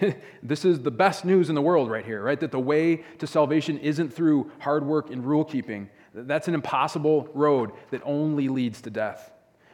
this 0.42 0.64
is 0.64 0.82
the 0.82 0.90
best 0.90 1.24
news 1.24 1.48
in 1.48 1.54
the 1.54 1.62
world 1.62 1.90
right 1.90 2.04
here, 2.04 2.22
right? 2.22 2.40
That 2.40 2.50
the 2.50 2.58
way 2.58 3.04
to 3.18 3.26
salvation 3.26 3.78
isn't 3.78 4.12
through 4.12 4.50
hard 4.58 4.84
work 4.84 5.10
and 5.10 5.24
rule 5.24 5.44
keeping. 5.44 5.88
That's 6.12 6.48
an 6.48 6.54
impossible 6.54 7.28
road 7.34 7.72
that 7.90 8.02
only 8.04 8.48
leads 8.48 8.80
to 8.82 8.90
death. 8.90 9.30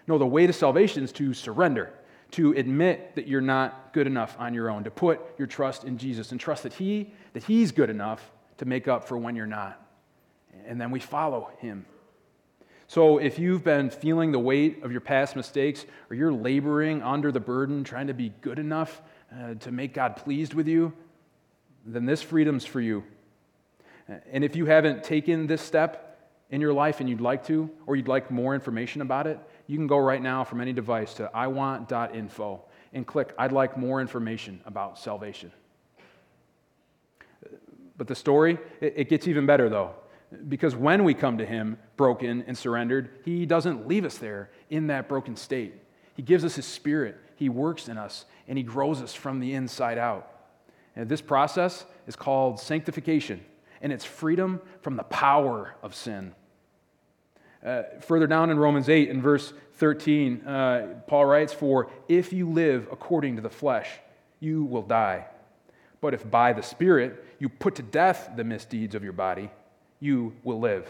No, 0.06 0.18
the 0.18 0.26
way 0.26 0.46
to 0.46 0.52
salvation 0.52 1.04
is 1.04 1.12
to 1.12 1.32
surrender, 1.32 1.94
to 2.32 2.52
admit 2.52 3.14
that 3.14 3.28
you're 3.28 3.40
not 3.40 3.92
good 3.92 4.06
enough 4.06 4.36
on 4.38 4.52
your 4.52 4.68
own, 4.68 4.84
to 4.84 4.90
put 4.90 5.20
your 5.38 5.46
trust 5.46 5.84
in 5.84 5.96
Jesus 5.96 6.32
and 6.32 6.40
trust 6.40 6.64
that 6.64 6.74
He, 6.74 7.14
that 7.32 7.44
He's 7.44 7.72
good 7.72 7.88
enough 7.88 8.30
to 8.62 8.69
make 8.69 8.87
up 8.87 9.09
for 9.09 9.19
when 9.19 9.35
you're 9.35 9.45
not. 9.45 9.85
And 10.69 10.81
then 10.81 10.92
we 10.92 11.00
follow 11.00 11.50
Him. 11.59 11.85
So 12.87 13.19
if 13.19 13.37
you've 13.37 13.64
been 13.64 13.90
feeling 13.90 14.31
the 14.31 14.38
weight 14.38 14.85
of 14.85 14.92
your 14.92 15.00
past 15.00 15.35
mistakes, 15.35 15.85
or 16.09 16.14
you're 16.14 16.33
laboring 16.33 17.02
under 17.02 17.33
the 17.33 17.40
burden, 17.40 17.83
trying 17.83 18.07
to 18.07 18.14
be 18.14 18.33
good 18.40 18.61
enough 18.61 19.02
uh, 19.37 19.54
to 19.54 19.73
make 19.73 19.95
God 19.95 20.14
pleased 20.14 20.54
with 20.54 20.69
you, 20.69 20.92
then 21.85 22.07
this 22.07 22.23
freedom's 22.23 22.64
for 22.64 22.81
you. 22.81 23.02
And 24.31 24.45
if 24.45 24.54
you 24.54 24.66
haven't 24.66 25.02
taken 25.02 25.49
this 25.49 25.61
step 25.61 26.31
in 26.50 26.61
your 26.61 26.73
life 26.73 27.00
and 27.00 27.09
you'd 27.09 27.21
like 27.21 27.45
to, 27.47 27.69
or 27.87 27.97
you'd 27.97 28.07
like 28.07 28.31
more 28.31 28.54
information 28.54 29.02
about 29.02 29.26
it, 29.26 29.40
you 29.66 29.76
can 29.76 29.88
go 29.88 29.99
right 29.99 30.23
now 30.23 30.45
from 30.45 30.61
any 30.61 30.73
device 30.73 31.14
to 31.14 31.28
iwant.info 31.35 32.62
and 32.92 33.07
click 33.09 33.35
I'd 33.37 33.50
like 33.50 33.76
more 33.76 34.00
information 34.00 34.61
about 34.66 35.00
salvation. 35.00 35.50
But 38.02 38.09
the 38.09 38.16
story, 38.16 38.59
it 38.80 39.09
gets 39.09 39.28
even 39.28 39.47
better 39.47 39.68
though. 39.68 39.92
Because 40.49 40.75
when 40.75 41.04
we 41.04 41.14
come 41.14 41.38
to 41.38 41.47
Him 41.47 41.78
broken 41.97 42.42
and 42.49 42.59
surrendered, 42.59 43.11
He 43.25 43.47
doesn't 43.47 43.87
leave 43.87 44.04
us 44.04 44.18
there 44.18 44.50
in 44.71 44.88
that 44.88 45.09
broken 45.09 45.37
state. 45.37 45.75
He 46.16 46.23
gives 46.23 46.44
us 46.44 46.56
His 46.56 46.66
Spirit, 46.66 47.16
He 47.37 47.49
works 47.49 47.87
in 47.87 47.99
us, 47.99 48.25
and 48.49 48.59
He 48.59 48.64
grows 48.64 49.00
us 49.00 49.14
from 49.14 49.38
the 49.38 49.54
inside 49.54 49.99
out. 49.99 50.28
And 50.97 51.09
this 51.09 51.21
process 51.21 51.87
is 52.09 52.16
called 52.16 52.59
sanctification, 52.59 53.40
and 53.80 53.92
it's 53.92 54.04
freedom 54.04 54.61
from 54.80 54.97
the 54.97 55.04
power 55.04 55.76
of 55.80 55.94
sin. 55.94 56.35
Uh, 57.64 57.85
further 58.00 58.26
down 58.26 58.50
in 58.50 58.59
Romans 58.59 58.88
8, 58.88 59.11
in 59.11 59.23
verse 59.23 59.52
13, 59.75 60.44
uh, 60.44 60.87
Paul 61.06 61.26
writes, 61.26 61.52
For 61.52 61.88
if 62.09 62.32
you 62.32 62.50
live 62.50 62.88
according 62.90 63.37
to 63.37 63.42
the 63.42 63.49
flesh, 63.49 63.88
you 64.40 64.64
will 64.64 64.82
die. 64.82 65.26
But 66.02 66.12
if 66.12 66.30
by 66.30 66.52
the 66.52 66.62
Spirit 66.62 67.25
you 67.38 67.49
put 67.49 67.76
to 67.76 67.82
death 67.82 68.32
the 68.37 68.44
misdeeds 68.44 68.94
of 68.94 69.02
your 69.02 69.14
body, 69.14 69.50
you 70.00 70.35
will 70.44 70.61
live. 70.61 70.87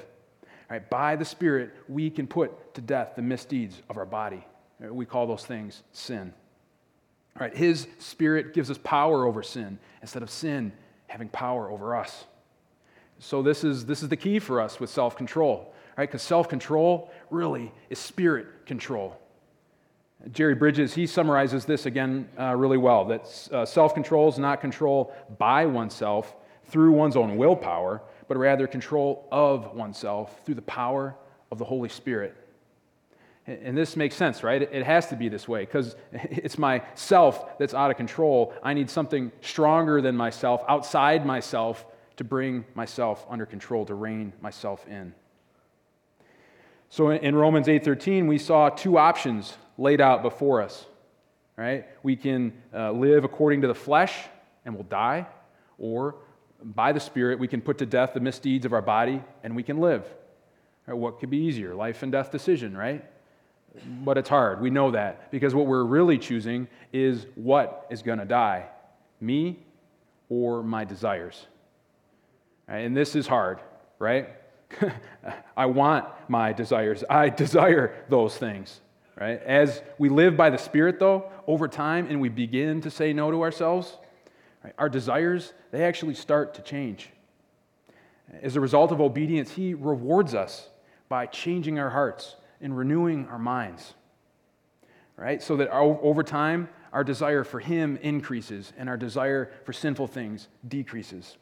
Right, 0.68 0.88
by 0.88 1.16
the 1.16 1.24
Spirit, 1.24 1.70
we 1.86 2.08
can 2.08 2.26
put 2.26 2.74
to 2.74 2.80
death 2.80 3.12
the 3.14 3.22
misdeeds 3.22 3.80
of 3.90 3.98
our 3.98 4.06
body. 4.06 4.42
We 4.80 5.04
call 5.04 5.26
those 5.26 5.44
things 5.44 5.82
sin. 5.92 6.32
All 7.36 7.46
right, 7.46 7.54
His 7.54 7.86
Spirit 7.98 8.54
gives 8.54 8.70
us 8.70 8.78
power 8.82 9.26
over 9.26 9.42
sin 9.42 9.78
instead 10.00 10.22
of 10.22 10.30
sin 10.30 10.72
having 11.08 11.28
power 11.28 11.70
over 11.70 11.94
us. 11.94 12.24
So, 13.18 13.42
this 13.42 13.64
is, 13.64 13.84
this 13.84 14.02
is 14.02 14.08
the 14.08 14.16
key 14.16 14.38
for 14.38 14.62
us 14.62 14.80
with 14.80 14.88
self 14.88 15.14
control, 15.14 15.74
right? 15.98 16.08
Because 16.08 16.22
self 16.22 16.48
control 16.48 17.12
really 17.28 17.70
is 17.90 17.98
spirit 17.98 18.64
control. 18.64 19.20
Jerry 20.30 20.54
Bridges, 20.54 20.94
he 20.94 21.06
summarizes 21.06 21.64
this 21.64 21.86
again 21.86 22.28
uh, 22.38 22.54
really 22.54 22.78
well 22.78 23.04
that 23.06 23.48
uh, 23.52 23.64
self 23.64 23.94
control 23.94 24.28
is 24.28 24.38
not 24.38 24.60
control 24.60 25.12
by 25.38 25.66
oneself 25.66 26.36
through 26.66 26.92
one's 26.92 27.16
own 27.16 27.36
willpower, 27.36 28.02
but 28.28 28.36
rather 28.36 28.66
control 28.66 29.26
of 29.32 29.74
oneself 29.74 30.44
through 30.44 30.54
the 30.54 30.62
power 30.62 31.16
of 31.50 31.58
the 31.58 31.64
Holy 31.64 31.88
Spirit. 31.88 32.36
And 33.46 33.76
this 33.76 33.96
makes 33.96 34.14
sense, 34.14 34.44
right? 34.44 34.62
It 34.62 34.84
has 34.84 35.08
to 35.08 35.16
be 35.16 35.28
this 35.28 35.48
way 35.48 35.64
because 35.64 35.96
it's 36.12 36.58
myself 36.58 37.58
that's 37.58 37.74
out 37.74 37.90
of 37.90 37.96
control. 37.96 38.54
I 38.62 38.72
need 38.74 38.88
something 38.88 39.32
stronger 39.40 40.00
than 40.00 40.16
myself, 40.16 40.62
outside 40.68 41.26
myself, 41.26 41.84
to 42.16 42.24
bring 42.24 42.64
myself 42.74 43.26
under 43.28 43.46
control, 43.46 43.84
to 43.86 43.94
rein 43.94 44.32
myself 44.40 44.86
in. 44.86 45.14
So 46.88 47.10
in 47.10 47.34
Romans 47.34 47.68
8:13, 47.68 48.28
we 48.28 48.38
saw 48.38 48.68
two 48.68 48.98
options 48.98 49.56
laid 49.78 50.00
out 50.00 50.22
before 50.22 50.62
us. 50.62 50.86
Right? 51.56 51.86
We 52.02 52.16
can 52.16 52.52
uh, 52.74 52.92
live 52.92 53.24
according 53.24 53.60
to 53.62 53.68
the 53.68 53.74
flesh 53.74 54.14
and 54.64 54.74
we'll 54.74 54.84
die, 54.84 55.26
or 55.78 56.14
by 56.64 56.92
the 56.92 57.00
Spirit, 57.00 57.38
we 57.38 57.48
can 57.48 57.60
put 57.60 57.78
to 57.78 57.86
death 57.86 58.14
the 58.14 58.20
misdeeds 58.20 58.64
of 58.64 58.72
our 58.72 58.82
body 58.82 59.22
and 59.42 59.56
we 59.56 59.62
can 59.62 59.78
live. 59.78 60.06
Right, 60.86 60.94
what 60.94 61.20
could 61.20 61.30
be 61.30 61.38
easier? 61.38 61.74
Life 61.74 62.02
and 62.02 62.10
death 62.10 62.30
decision, 62.30 62.76
right? 62.76 63.04
But 64.04 64.18
it's 64.18 64.28
hard. 64.28 64.60
We 64.60 64.70
know 64.70 64.90
that 64.90 65.30
because 65.30 65.54
what 65.54 65.66
we're 65.66 65.84
really 65.84 66.18
choosing 66.18 66.68
is 66.92 67.26
what 67.34 67.86
is 67.90 68.02
going 68.02 68.18
to 68.18 68.24
die 68.24 68.66
me 69.20 69.58
or 70.28 70.62
my 70.62 70.84
desires. 70.84 71.46
Right, 72.68 72.80
and 72.80 72.96
this 72.96 73.14
is 73.14 73.26
hard, 73.26 73.60
right? 73.98 74.30
I 75.56 75.66
want 75.66 76.06
my 76.28 76.52
desires. 76.52 77.04
I 77.08 77.28
desire 77.28 78.04
those 78.08 78.36
things, 78.36 78.80
right? 79.22 79.42
As 79.42 79.82
we 79.98 80.08
live 80.08 80.36
by 80.36 80.50
the 80.50 80.58
Spirit, 80.58 80.98
though, 80.98 81.30
over 81.46 81.68
time, 81.68 82.06
and 82.08 82.20
we 82.20 82.28
begin 82.28 82.80
to 82.82 82.90
say 82.90 83.12
no 83.12 83.30
to 83.30 83.42
ourselves, 83.42 83.96
Right? 84.64 84.74
Our 84.78 84.88
desires, 84.88 85.52
they 85.70 85.84
actually 85.84 86.14
start 86.14 86.54
to 86.54 86.62
change. 86.62 87.10
As 88.42 88.56
a 88.56 88.60
result 88.60 88.92
of 88.92 89.00
obedience, 89.00 89.50
He 89.50 89.74
rewards 89.74 90.34
us 90.34 90.68
by 91.08 91.26
changing 91.26 91.78
our 91.78 91.90
hearts 91.90 92.36
and 92.60 92.76
renewing 92.76 93.26
our 93.26 93.38
minds. 93.38 93.94
Right? 95.16 95.42
So 95.42 95.56
that 95.56 95.70
over 95.70 96.22
time, 96.22 96.68
our 96.92 97.04
desire 97.04 97.44
for 97.44 97.60
Him 97.60 97.98
increases 98.02 98.72
and 98.78 98.88
our 98.88 98.96
desire 98.96 99.50
for 99.64 99.72
sinful 99.72 100.08
things 100.08 100.48
decreases. 100.66 101.36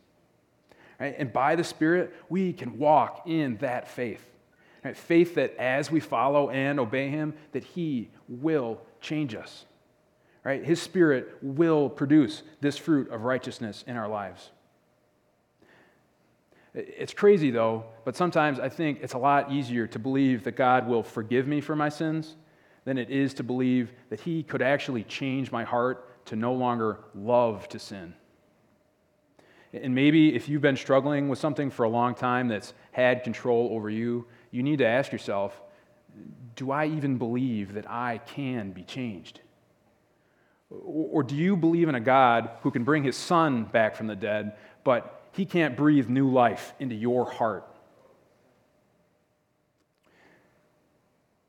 Right? 0.98 1.14
And 1.18 1.32
by 1.32 1.56
the 1.56 1.64
Spirit, 1.64 2.14
we 2.28 2.52
can 2.52 2.78
walk 2.78 3.22
in 3.26 3.56
that 3.58 3.88
faith. 3.88 4.24
Right? 4.84 4.96
Faith 4.96 5.34
that 5.34 5.56
as 5.56 5.90
we 5.90 6.00
follow 6.00 6.50
and 6.50 6.80
obey 6.80 7.08
Him, 7.08 7.34
that 7.52 7.64
He 7.64 8.10
will 8.28 8.80
change 9.00 9.34
us 9.34 9.66
right? 10.44 10.64
His 10.64 10.80
Spirit 10.80 11.36
will 11.42 11.88
produce 11.88 12.42
this 12.60 12.76
fruit 12.76 13.10
of 13.10 13.22
righteousness 13.22 13.84
in 13.86 13.96
our 13.96 14.08
lives. 14.08 14.50
It's 16.72 17.12
crazy, 17.12 17.50
though, 17.50 17.84
but 18.04 18.16
sometimes 18.16 18.60
I 18.60 18.68
think 18.68 19.00
it's 19.02 19.14
a 19.14 19.18
lot 19.18 19.50
easier 19.50 19.86
to 19.88 19.98
believe 19.98 20.44
that 20.44 20.52
God 20.52 20.86
will 20.86 21.02
forgive 21.02 21.48
me 21.48 21.60
for 21.60 21.74
my 21.74 21.88
sins 21.88 22.36
than 22.84 22.96
it 22.96 23.10
is 23.10 23.34
to 23.34 23.42
believe 23.42 23.92
that 24.08 24.20
He 24.20 24.42
could 24.42 24.62
actually 24.62 25.02
change 25.04 25.50
my 25.50 25.64
heart 25.64 26.26
to 26.26 26.36
no 26.36 26.52
longer 26.52 27.00
love 27.14 27.68
to 27.70 27.78
sin. 27.78 28.14
And 29.72 29.94
maybe 29.94 30.34
if 30.34 30.48
you've 30.48 30.62
been 30.62 30.76
struggling 30.76 31.28
with 31.28 31.38
something 31.38 31.70
for 31.70 31.84
a 31.84 31.88
long 31.88 32.14
time 32.14 32.48
that's 32.48 32.72
had 32.92 33.24
control 33.24 33.70
over 33.72 33.90
you, 33.90 34.26
you 34.50 34.62
need 34.62 34.78
to 34.78 34.86
ask 34.86 35.12
yourself 35.12 35.60
do 36.56 36.70
I 36.70 36.86
even 36.86 37.16
believe 37.16 37.74
that 37.74 37.90
I 37.90 38.18
can 38.18 38.72
be 38.72 38.82
changed? 38.82 39.40
Or 40.68 41.22
do 41.22 41.34
you 41.34 41.56
believe 41.56 41.88
in 41.88 41.94
a 41.94 42.00
God 42.00 42.50
who 42.62 42.70
can 42.70 42.84
bring 42.84 43.02
his 43.02 43.16
son 43.16 43.64
back 43.64 43.96
from 43.96 44.06
the 44.06 44.14
dead, 44.14 44.56
but 44.84 45.24
he 45.32 45.44
can't 45.44 45.76
breathe 45.76 46.08
new 46.08 46.30
life 46.30 46.74
into 46.78 46.94
your 46.94 47.30
heart? 47.30 47.66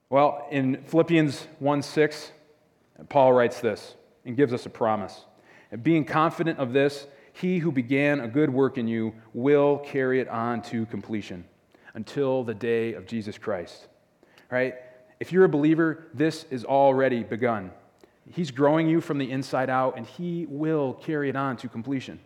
Well, 0.10 0.48
in 0.50 0.84
Philippians 0.84 1.48
1 1.60 1.82
6, 1.82 2.32
Paul 3.10 3.34
writes 3.34 3.60
this 3.60 3.96
and 4.26 4.36
gives 4.36 4.54
us 4.54 4.66
a 4.66 4.70
promise. 4.70 5.26
Being 5.84 6.04
confident 6.04 6.60
of 6.60 6.74
this, 6.74 7.06
he 7.34 7.60
who 7.60 7.72
began 7.72 8.20
a 8.20 8.28
good 8.28 8.50
work 8.50 8.78
in 8.78 8.88
you 8.88 9.14
will 9.34 9.78
carry 9.80 10.20
it 10.20 10.28
on 10.28 10.62
to 10.64 10.86
completion 10.88 11.46
until 11.94 12.44
the 12.44 12.54
day 12.54 12.94
of 12.94 13.06
Jesus 13.06 13.38
Christ. 13.38 13.88
Right? 14.50 14.76
If 15.20 15.32
you're 15.32 15.46
a 15.46 15.50
believer, 15.50 16.08
this 16.14 16.46
is 16.50 16.66
already 16.66 17.24
begun. 17.24 17.72
He's 18.30 18.52
growing 18.52 18.88
you 18.88 19.02
from 19.02 19.18
the 19.18 19.30
inside 19.30 19.70
out, 19.70 19.98
and 19.98 20.06
He 20.06 20.46
will 20.50 20.94
carry 20.94 21.30
it 21.30 21.36
on 21.36 21.58
to 21.58 21.70
completion. 21.70 22.20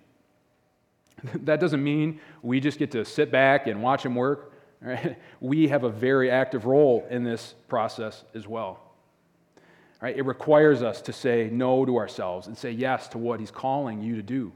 that 1.44 1.60
doesn't 1.60 1.84
mean 1.84 2.20
we 2.42 2.60
just 2.60 2.80
get 2.80 2.92
to 2.92 3.06
sit 3.06 3.32
back 3.32 3.68
and 3.68 3.82
watch 3.82 4.06
Him 4.06 4.16
work. 4.16 4.54
Right? 4.82 5.18
We 5.40 5.68
have 5.68 5.84
a 5.84 5.90
very 5.90 6.30
active 6.32 6.66
role 6.66 7.06
in 7.10 7.24
this 7.24 7.56
process 7.68 8.24
as 8.34 8.48
well. 8.48 8.80
Right? 10.02 10.16
It 10.16 10.26
requires 10.26 10.84
us 10.84 11.02
to 11.04 11.14
say 11.14 11.50
no 11.52 11.86
to 11.86 11.98
ourselves 11.98 12.48
and 12.48 12.58
say 12.58 12.72
yes 12.72 13.08
to 13.10 13.18
what 13.18 13.40
He's 13.40 13.52
calling 13.52 14.02
you 14.02 14.16
to 14.16 14.24
do. 14.24 14.52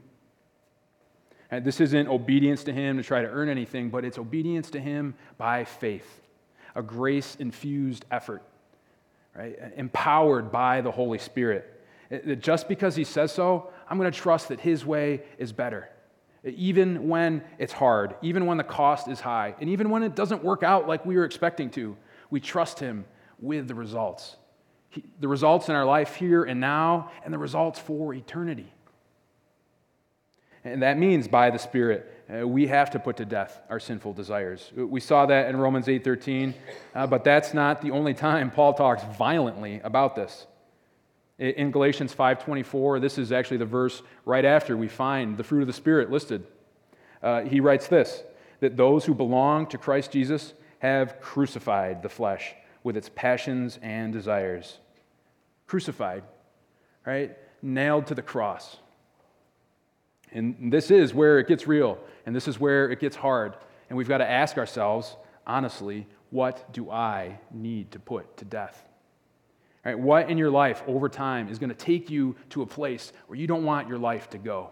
And 1.50 1.64
this 1.64 1.80
isn't 1.80 2.08
obedience 2.08 2.64
to 2.64 2.72
Him 2.72 2.96
to 2.96 3.02
try 3.02 3.22
to 3.22 3.28
earn 3.28 3.48
anything, 3.48 3.90
but 3.90 4.04
it's 4.04 4.18
obedience 4.18 4.70
to 4.70 4.80
Him 4.80 5.14
by 5.36 5.64
faith, 5.64 6.20
a 6.74 6.82
grace 6.82 7.36
infused 7.40 8.04
effort 8.10 8.42
right? 9.34 9.56
Empowered 9.76 10.50
by 10.50 10.80
the 10.80 10.90
Holy 10.90 11.18
Spirit. 11.18 11.84
That 12.10 12.40
just 12.40 12.68
because 12.68 12.96
he 12.96 13.04
says 13.04 13.32
so, 13.32 13.70
I'm 13.88 13.98
going 13.98 14.10
to 14.10 14.18
trust 14.18 14.48
that 14.48 14.60
his 14.60 14.84
way 14.84 15.22
is 15.38 15.52
better. 15.52 15.88
Even 16.44 17.08
when 17.08 17.42
it's 17.58 17.72
hard, 17.72 18.14
even 18.22 18.46
when 18.46 18.56
the 18.56 18.64
cost 18.64 19.08
is 19.08 19.20
high, 19.20 19.54
and 19.60 19.68
even 19.68 19.90
when 19.90 20.02
it 20.02 20.16
doesn't 20.16 20.42
work 20.42 20.62
out 20.62 20.88
like 20.88 21.04
we 21.04 21.16
were 21.16 21.24
expecting 21.24 21.70
to, 21.70 21.96
we 22.30 22.40
trust 22.40 22.80
him 22.80 23.04
with 23.38 23.68
the 23.68 23.74
results. 23.74 24.36
He, 24.88 25.04
the 25.20 25.28
results 25.28 25.68
in 25.68 25.74
our 25.74 25.84
life 25.84 26.16
here 26.16 26.44
and 26.44 26.58
now, 26.58 27.10
and 27.24 27.32
the 27.32 27.38
results 27.38 27.78
for 27.78 28.12
eternity. 28.14 28.72
And 30.64 30.82
that 30.82 30.98
means 30.98 31.26
by 31.26 31.50
the 31.50 31.58
Spirit, 31.58 32.24
uh, 32.28 32.46
we 32.46 32.66
have 32.66 32.90
to 32.90 32.98
put 32.98 33.16
to 33.16 33.24
death 33.24 33.60
our 33.70 33.80
sinful 33.80 34.12
desires. 34.12 34.70
We 34.76 35.00
saw 35.00 35.26
that 35.26 35.48
in 35.48 35.56
Romans 35.56 35.88
8:13, 35.88 36.54
uh, 36.94 37.06
but 37.06 37.24
that's 37.24 37.54
not 37.54 37.80
the 37.80 37.90
only 37.90 38.14
time 38.14 38.50
Paul 38.54 38.74
talks 38.74 39.02
violently 39.16 39.80
about 39.82 40.14
this. 40.14 40.46
In 41.38 41.70
Galatians 41.70 42.14
5:24, 42.14 43.00
this 43.00 43.16
is 43.16 43.32
actually 43.32 43.56
the 43.56 43.64
verse 43.64 44.02
right 44.26 44.44
after 44.44 44.76
we 44.76 44.88
find 44.88 45.38
the 45.38 45.44
fruit 45.44 45.62
of 45.62 45.66
the 45.66 45.72
Spirit 45.72 46.10
listed. 46.10 46.46
Uh, 47.22 47.42
he 47.42 47.60
writes 47.60 47.88
this: 47.88 48.22
that 48.60 48.76
those 48.76 49.06
who 49.06 49.14
belong 49.14 49.66
to 49.68 49.78
Christ 49.78 50.12
Jesus 50.12 50.52
have 50.80 51.20
crucified 51.20 52.02
the 52.02 52.08
flesh 52.08 52.54
with 52.82 52.96
its 52.96 53.10
passions 53.14 53.78
and 53.82 54.12
desires. 54.12 54.78
Crucified, 55.66 56.22
right? 57.06 57.36
Nailed 57.62 58.06
to 58.06 58.14
the 58.14 58.22
cross. 58.22 58.76
And 60.32 60.72
this 60.72 60.90
is 60.90 61.12
where 61.12 61.38
it 61.38 61.48
gets 61.48 61.66
real, 61.66 61.98
and 62.26 62.34
this 62.34 62.46
is 62.46 62.60
where 62.60 62.90
it 62.90 63.00
gets 63.00 63.16
hard. 63.16 63.56
And 63.88 63.96
we've 63.96 64.08
got 64.08 64.18
to 64.18 64.28
ask 64.28 64.58
ourselves, 64.58 65.16
honestly, 65.46 66.06
what 66.30 66.72
do 66.72 66.90
I 66.90 67.40
need 67.50 67.90
to 67.92 67.98
put 67.98 68.36
to 68.36 68.44
death? 68.44 68.86
Right, 69.84 69.98
what 69.98 70.30
in 70.30 70.38
your 70.38 70.50
life 70.50 70.82
over 70.86 71.08
time 71.08 71.48
is 71.48 71.58
going 71.58 71.70
to 71.70 71.76
take 71.76 72.10
you 72.10 72.36
to 72.50 72.62
a 72.62 72.66
place 72.66 73.12
where 73.26 73.38
you 73.38 73.46
don't 73.46 73.64
want 73.64 73.88
your 73.88 73.98
life 73.98 74.30
to 74.30 74.38
go? 74.38 74.70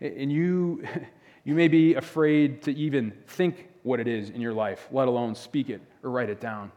And 0.00 0.32
you, 0.32 0.82
you 1.44 1.54
may 1.54 1.68
be 1.68 1.94
afraid 1.94 2.62
to 2.62 2.74
even 2.74 3.12
think 3.28 3.68
what 3.82 4.00
it 4.00 4.08
is 4.08 4.30
in 4.30 4.40
your 4.40 4.54
life, 4.54 4.88
let 4.90 5.06
alone 5.06 5.34
speak 5.34 5.70
it 5.70 5.80
or 6.02 6.10
write 6.10 6.30
it 6.30 6.40
down. 6.40 6.72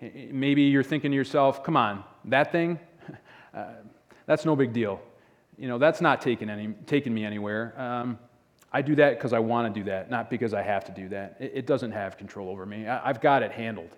Maybe 0.00 0.62
you're 0.62 0.82
thinking 0.82 1.12
to 1.12 1.16
yourself, 1.16 1.62
come 1.62 1.76
on, 1.76 2.02
that 2.24 2.50
thing, 2.50 2.80
uh, 3.54 3.66
that's 4.26 4.44
no 4.44 4.56
big 4.56 4.72
deal 4.72 5.00
you 5.62 5.68
know, 5.68 5.78
that's 5.78 6.00
not 6.00 6.20
taking, 6.20 6.50
any, 6.50 6.74
taking 6.86 7.14
me 7.14 7.24
anywhere. 7.24 7.72
Um, 7.80 8.18
I 8.72 8.82
do 8.82 8.96
that 8.96 9.16
because 9.16 9.32
I 9.32 9.38
want 9.38 9.72
to 9.72 9.80
do 9.80 9.84
that, 9.84 10.10
not 10.10 10.28
because 10.28 10.54
I 10.54 10.60
have 10.60 10.86
to 10.86 10.92
do 10.92 11.08
that. 11.10 11.36
It, 11.38 11.52
it 11.54 11.66
doesn't 11.68 11.92
have 11.92 12.18
control 12.18 12.48
over 12.48 12.66
me. 12.66 12.88
I, 12.88 13.06
have 13.06 13.20
got 13.20 13.44
it 13.44 13.52
handled. 13.52 13.96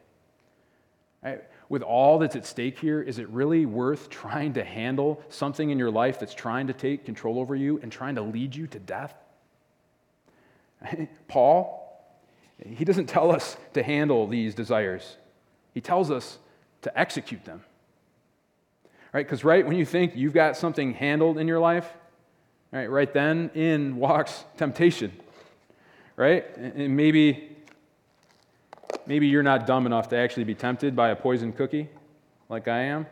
With 1.70 1.80
all 1.80 2.18
that's 2.18 2.36
at 2.36 2.44
stake 2.44 2.78
here, 2.78 3.00
is 3.00 3.18
it 3.18 3.26
really 3.30 3.64
worth 3.64 4.10
trying 4.10 4.52
to 4.52 4.62
handle 4.62 5.22
something 5.30 5.70
in 5.70 5.78
your 5.78 5.90
life 5.90 6.20
that's 6.20 6.34
trying 6.34 6.66
to 6.66 6.74
take 6.74 7.06
control 7.06 7.38
over 7.38 7.56
you 7.56 7.80
and 7.82 7.90
trying 7.90 8.16
to 8.16 8.22
lead 8.22 8.54
you 8.54 8.66
to 8.66 8.78
death? 8.78 9.14
Paul, 11.28 11.80
he 12.62 12.84
doesn't 12.84 13.06
tell 13.06 13.30
us 13.34 13.56
to 13.72 13.82
handle 13.82 14.26
these 14.26 14.54
desires, 14.54 15.16
he 15.72 15.80
tells 15.80 16.10
us 16.10 16.36
to 16.82 16.98
execute 16.98 17.46
them 17.46 17.62
right? 19.14 19.24
Because 19.24 19.44
right 19.44 19.64
when 19.64 19.76
you 19.76 19.86
think 19.86 20.16
you've 20.16 20.34
got 20.34 20.56
something 20.56 20.92
handled 20.92 21.38
in 21.38 21.48
your 21.48 21.60
life, 21.60 21.88
right, 22.72 22.90
right 22.90 23.10
then 23.14 23.50
in 23.54 23.96
walks 23.96 24.44
temptation, 24.58 25.12
right? 26.16 26.44
And 26.56 26.96
maybe, 26.96 27.56
maybe 29.06 29.28
you're 29.28 29.44
not 29.44 29.66
dumb 29.66 29.86
enough 29.86 30.08
to 30.08 30.16
actually 30.16 30.44
be 30.44 30.54
tempted 30.56 30.96
by 30.96 31.10
a 31.10 31.16
poison 31.16 31.52
cookie 31.52 31.88
like 32.48 32.66
I 32.66 32.80
am. 32.80 33.06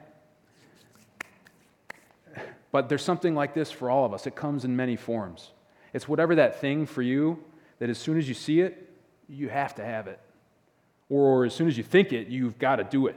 But 2.73 2.89
there's 2.89 3.05
something 3.05 3.35
like 3.35 3.55
this 3.55 3.71
for 3.71 3.89
all 3.89 4.05
of 4.05 4.13
us. 4.13 4.27
It 4.27 4.35
comes 4.35 4.65
in 4.65 4.75
many 4.75 4.97
forms. 4.97 5.51
It's 5.93 6.09
whatever 6.09 6.35
that 6.35 6.61
thing 6.61 6.85
for 6.87 7.03
you 7.03 7.39
that 7.79 7.91
as 7.91 7.99
soon 7.99 8.19
as 8.19 8.27
you 8.27 8.35
see 8.35 8.61
it, 8.61 8.91
you 9.29 9.49
have 9.51 9.75
to 9.77 9.85
have 9.85 10.09
it. 10.09 10.19
Or 11.09 11.45
as 11.45 11.55
soon 11.55 11.69
as 11.69 11.77
you 11.77 11.85
think 11.85 12.13
it, 12.13 12.29
you've 12.29 12.59
got 12.59 12.77
to 12.77 12.85
do 12.85 13.07
it. 13.07 13.17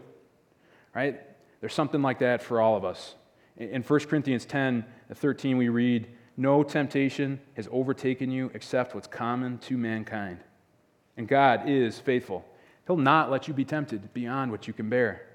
Right? 0.93 1.21
There's 1.59 1.73
something 1.73 2.01
like 2.01 2.19
that 2.19 2.41
for 2.41 2.61
all 2.61 2.75
of 2.75 2.85
us. 2.85 3.15
In 3.57 3.81
1 3.81 3.99
Corinthians 4.01 4.45
10 4.45 4.85
13, 5.13 5.57
we 5.57 5.69
read, 5.69 6.07
No 6.35 6.63
temptation 6.63 7.39
has 7.55 7.67
overtaken 7.71 8.31
you 8.31 8.51
except 8.53 8.93
what's 8.93 9.07
common 9.07 9.57
to 9.59 9.77
mankind. 9.77 10.39
And 11.17 11.27
God 11.27 11.69
is 11.69 11.99
faithful. 11.99 12.45
He'll 12.87 12.97
not 12.97 13.31
let 13.31 13.47
you 13.47 13.53
be 13.53 13.65
tempted 13.65 14.13
beyond 14.13 14.51
what 14.51 14.67
you 14.67 14.73
can 14.73 14.89
bear. 14.89 15.25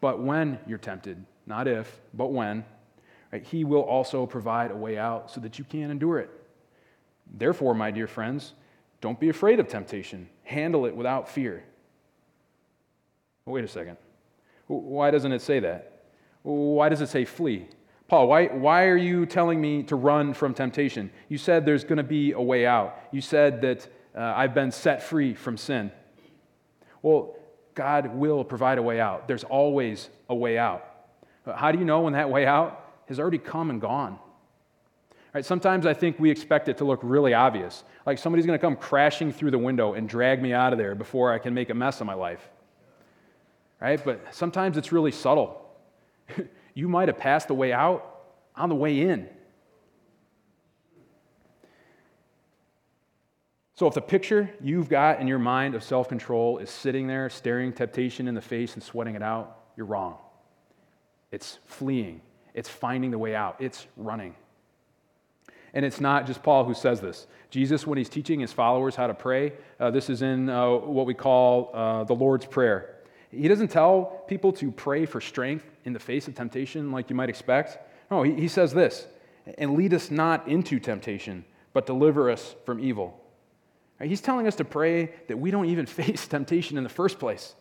But 0.00 0.22
when 0.22 0.58
you're 0.66 0.78
tempted, 0.78 1.24
not 1.46 1.66
if, 1.66 2.00
but 2.14 2.32
when, 2.32 2.64
right, 3.32 3.44
He 3.44 3.64
will 3.64 3.82
also 3.82 4.24
provide 4.26 4.70
a 4.70 4.76
way 4.76 4.96
out 4.96 5.30
so 5.30 5.40
that 5.40 5.58
you 5.58 5.64
can 5.64 5.90
endure 5.90 6.18
it. 6.18 6.30
Therefore, 7.32 7.74
my 7.74 7.90
dear 7.90 8.06
friends, 8.06 8.54
don't 9.00 9.20
be 9.20 9.28
afraid 9.28 9.60
of 9.60 9.68
temptation. 9.68 10.28
Handle 10.44 10.86
it 10.86 10.96
without 10.96 11.28
fear. 11.28 11.64
wait 13.44 13.64
a 13.64 13.68
second. 13.68 13.96
Why 14.70 15.10
doesn't 15.10 15.32
it 15.32 15.42
say 15.42 15.58
that? 15.60 16.04
Why 16.42 16.88
does 16.88 17.00
it 17.00 17.08
say 17.08 17.24
flee? 17.24 17.66
Paul, 18.06 18.28
why, 18.28 18.46
why 18.46 18.86
are 18.86 18.96
you 18.96 19.26
telling 19.26 19.60
me 19.60 19.82
to 19.84 19.96
run 19.96 20.32
from 20.32 20.54
temptation? 20.54 21.10
You 21.28 21.38
said 21.38 21.66
there's 21.66 21.82
going 21.82 21.96
to 21.96 22.04
be 22.04 22.32
a 22.32 22.40
way 22.40 22.66
out. 22.66 22.96
You 23.10 23.20
said 23.20 23.60
that 23.62 23.88
uh, 24.16 24.20
I've 24.20 24.54
been 24.54 24.70
set 24.70 25.02
free 25.02 25.34
from 25.34 25.56
sin. 25.56 25.90
Well, 27.02 27.36
God 27.74 28.14
will 28.14 28.44
provide 28.44 28.78
a 28.78 28.82
way 28.82 29.00
out. 29.00 29.26
There's 29.26 29.44
always 29.44 30.08
a 30.28 30.36
way 30.36 30.56
out. 30.56 30.84
How 31.52 31.72
do 31.72 31.78
you 31.78 31.84
know 31.84 32.02
when 32.02 32.12
that 32.12 32.30
way 32.30 32.46
out 32.46 32.92
has 33.08 33.18
already 33.18 33.38
come 33.38 33.70
and 33.70 33.80
gone? 33.80 34.18
Right, 35.34 35.44
sometimes 35.44 35.84
I 35.84 35.94
think 35.94 36.18
we 36.20 36.30
expect 36.30 36.68
it 36.68 36.78
to 36.78 36.84
look 36.84 37.00
really 37.02 37.34
obvious, 37.34 37.84
like 38.06 38.18
somebody's 38.18 38.46
going 38.46 38.58
to 38.58 38.64
come 38.64 38.76
crashing 38.76 39.32
through 39.32 39.50
the 39.50 39.58
window 39.58 39.94
and 39.94 40.08
drag 40.08 40.42
me 40.42 40.52
out 40.52 40.72
of 40.72 40.78
there 40.78 40.94
before 40.94 41.32
I 41.32 41.38
can 41.38 41.54
make 41.54 41.70
a 41.70 41.74
mess 41.74 42.00
of 42.00 42.06
my 42.06 42.14
life 42.14 42.50
right? 43.80 44.02
But 44.04 44.34
sometimes 44.34 44.76
it's 44.76 44.92
really 44.92 45.12
subtle. 45.12 45.60
you 46.74 46.88
might 46.88 47.08
have 47.08 47.18
passed 47.18 47.48
the 47.48 47.54
way 47.54 47.72
out 47.72 48.22
on 48.56 48.68
the 48.68 48.74
way 48.74 49.00
in. 49.00 49.28
So, 53.74 53.86
if 53.86 53.94
the 53.94 54.02
picture 54.02 54.50
you've 54.60 54.90
got 54.90 55.22
in 55.22 55.26
your 55.26 55.38
mind 55.38 55.74
of 55.74 55.82
self 55.82 56.06
control 56.06 56.58
is 56.58 56.68
sitting 56.68 57.06
there 57.06 57.30
staring 57.30 57.72
temptation 57.72 58.28
in 58.28 58.34
the 58.34 58.42
face 58.42 58.74
and 58.74 58.82
sweating 58.82 59.14
it 59.14 59.22
out, 59.22 59.56
you're 59.74 59.86
wrong. 59.86 60.18
It's 61.32 61.58
fleeing, 61.64 62.20
it's 62.52 62.68
finding 62.68 63.10
the 63.10 63.18
way 63.18 63.34
out, 63.34 63.56
it's 63.58 63.86
running. 63.96 64.34
And 65.72 65.84
it's 65.84 65.98
not 65.98 66.26
just 66.26 66.42
Paul 66.42 66.64
who 66.64 66.74
says 66.74 67.00
this. 67.00 67.26
Jesus, 67.48 67.86
when 67.86 67.96
he's 67.96 68.10
teaching 68.10 68.40
his 68.40 68.52
followers 68.52 68.96
how 68.96 69.06
to 69.06 69.14
pray, 69.14 69.54
uh, 69.78 69.90
this 69.90 70.10
is 70.10 70.20
in 70.20 70.50
uh, 70.50 70.68
what 70.72 71.06
we 71.06 71.14
call 71.14 71.70
uh, 71.72 72.04
the 72.04 72.14
Lord's 72.14 72.44
Prayer. 72.44 72.96
He 73.30 73.46
doesn't 73.46 73.68
tell 73.68 74.24
people 74.26 74.52
to 74.54 74.72
pray 74.72 75.06
for 75.06 75.20
strength 75.20 75.64
in 75.84 75.92
the 75.92 75.98
face 75.98 76.26
of 76.26 76.34
temptation 76.34 76.90
like 76.90 77.10
you 77.10 77.16
might 77.16 77.28
expect. 77.28 77.78
No, 78.10 78.22
he, 78.22 78.48
says 78.48 78.72
this 78.72 79.06
and 79.58 79.74
lead 79.74 79.94
us 79.94 80.10
not 80.10 80.48
into 80.48 80.80
temptation, 80.80 81.44
but 81.72 81.86
deliver 81.86 82.30
us 82.30 82.54
from 82.64 82.80
evil. 82.80 83.18
He's 84.02 84.20
telling 84.20 84.46
us 84.46 84.56
to 84.56 84.64
pray 84.64 85.12
that 85.28 85.38
we 85.38 85.50
don't 85.50 85.66
even 85.66 85.86
face 86.00 86.26
temptation 86.26 86.76
in 86.76 86.84
the 86.84 86.90
first 86.90 87.18
place. 87.18 87.54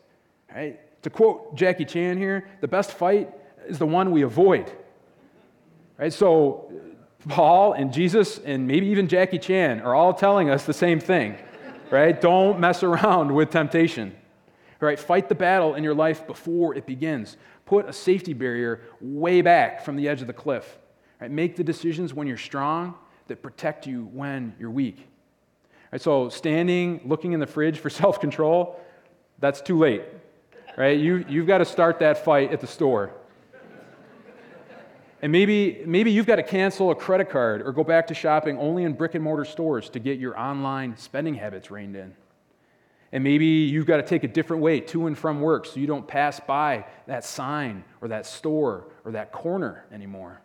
Right? 0.53 0.79
To 1.03 1.09
quote 1.09 1.55
Jackie 1.55 1.85
Chan 1.85 2.17
here, 2.17 2.49
the 2.61 2.67
best 2.67 2.93
fight 2.93 3.31
is 3.67 3.77
the 3.77 3.85
one 3.85 4.11
we 4.11 4.23
avoid. 4.23 4.71
Right? 5.97 6.11
So, 6.11 6.71
Paul 7.27 7.73
and 7.73 7.91
Jesus 7.91 8.39
and 8.39 8.65
maybe 8.65 8.87
even 8.87 9.07
Jackie 9.07 9.39
Chan 9.39 9.81
are 9.81 9.93
all 9.93 10.13
telling 10.13 10.49
us 10.49 10.65
the 10.65 10.73
same 10.73 10.99
thing. 10.99 11.37
Right? 11.91 12.19
Don't 12.19 12.59
mess 12.59 12.83
around 12.83 13.33
with 13.33 13.49
temptation. 13.49 14.15
Right? 14.79 14.99
Fight 14.99 15.27
the 15.27 15.35
battle 15.35 15.75
in 15.75 15.83
your 15.83 15.93
life 15.93 16.25
before 16.25 16.73
it 16.75 16.85
begins. 16.85 17.35
Put 17.65 17.87
a 17.87 17.93
safety 17.93 18.33
barrier 18.33 18.81
way 19.01 19.41
back 19.41 19.83
from 19.83 19.95
the 19.95 20.07
edge 20.07 20.21
of 20.21 20.27
the 20.27 20.33
cliff. 20.33 20.77
Right? 21.19 21.29
Make 21.29 21.55
the 21.55 21.63
decisions 21.63 22.13
when 22.13 22.27
you're 22.27 22.37
strong 22.37 22.95
that 23.27 23.43
protect 23.43 23.85
you 23.85 24.05
when 24.13 24.55
you're 24.59 24.71
weak. 24.71 25.07
Right? 25.91 26.01
So, 26.01 26.29
standing, 26.29 27.01
looking 27.05 27.33
in 27.33 27.39
the 27.39 27.47
fridge 27.47 27.79
for 27.79 27.89
self 27.89 28.19
control, 28.19 28.79
that's 29.39 29.61
too 29.61 29.77
late. 29.77 30.03
Right? 30.77 30.97
You, 30.97 31.25
you've 31.27 31.47
got 31.47 31.57
to 31.57 31.65
start 31.65 31.99
that 31.99 32.23
fight 32.23 32.53
at 32.53 32.61
the 32.61 32.67
store. 32.67 33.11
And 35.21 35.31
maybe, 35.31 35.83
maybe 35.85 36.11
you've 36.11 36.25
got 36.25 36.37
to 36.37 36.43
cancel 36.43 36.91
a 36.91 36.95
credit 36.95 37.29
card 37.29 37.61
or 37.61 37.73
go 37.73 37.83
back 37.83 38.07
to 38.07 38.13
shopping 38.13 38.57
only 38.57 38.83
in 38.83 38.93
brick 38.93 39.15
and 39.15 39.23
mortar 39.23 39.43
stores 39.43 39.89
to 39.89 39.99
get 39.99 40.17
your 40.17 40.39
online 40.39 40.95
spending 40.95 41.35
habits 41.35 41.69
reined 41.69 41.97
in. 41.97 42.15
And 43.11 43.23
maybe 43.23 43.45
you've 43.45 43.87
got 43.87 43.97
to 43.97 44.03
take 44.03 44.23
a 44.23 44.27
different 44.27 44.61
way 44.61 44.79
to 44.81 45.07
and 45.07 45.17
from 45.17 45.41
work 45.41 45.65
so 45.65 45.79
you 45.79 45.87
don't 45.87 46.07
pass 46.07 46.39
by 46.39 46.85
that 47.07 47.25
sign 47.25 47.83
or 48.01 48.09
that 48.09 48.25
store 48.25 48.85
or 49.03 49.11
that 49.13 49.31
corner 49.31 49.85
anymore. 49.91 50.41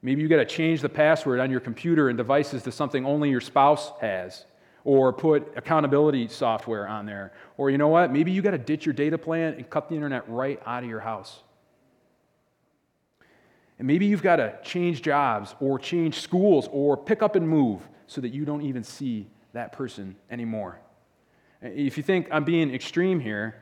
Maybe 0.00 0.22
you've 0.22 0.30
got 0.30 0.36
to 0.36 0.46
change 0.46 0.80
the 0.80 0.88
password 0.88 1.40
on 1.40 1.50
your 1.50 1.60
computer 1.60 2.08
and 2.08 2.16
devices 2.16 2.62
to 2.62 2.72
something 2.72 3.04
only 3.04 3.30
your 3.30 3.40
spouse 3.40 3.92
has, 4.00 4.44
or 4.84 5.12
put 5.12 5.52
accountability 5.56 6.28
software 6.28 6.86
on 6.86 7.04
there. 7.04 7.32
Or 7.56 7.68
you 7.68 7.76
know 7.76 7.88
what? 7.88 8.12
Maybe 8.12 8.30
you've 8.30 8.44
got 8.44 8.52
to 8.52 8.58
ditch 8.58 8.86
your 8.86 8.92
data 8.94 9.18
plan 9.18 9.54
and 9.54 9.68
cut 9.68 9.88
the 9.88 9.96
internet 9.96 10.28
right 10.28 10.62
out 10.64 10.84
of 10.84 10.88
your 10.88 11.00
house. 11.00 11.40
And 13.78 13.86
maybe 13.86 14.06
you've 14.06 14.22
got 14.22 14.36
to 14.36 14.56
change 14.62 15.02
jobs 15.02 15.54
or 15.60 15.78
change 15.78 16.20
schools 16.20 16.68
or 16.72 16.96
pick 16.96 17.22
up 17.22 17.36
and 17.36 17.46
move 17.46 17.86
so 18.06 18.20
that 18.20 18.30
you 18.30 18.44
don't 18.44 18.62
even 18.62 18.82
see 18.82 19.26
that 19.52 19.72
person 19.72 20.16
anymore. 20.30 20.78
If 21.60 21.96
you 21.96 22.02
think 22.02 22.28
I'm 22.30 22.44
being 22.44 22.72
extreme 22.72 23.18
here, 23.18 23.56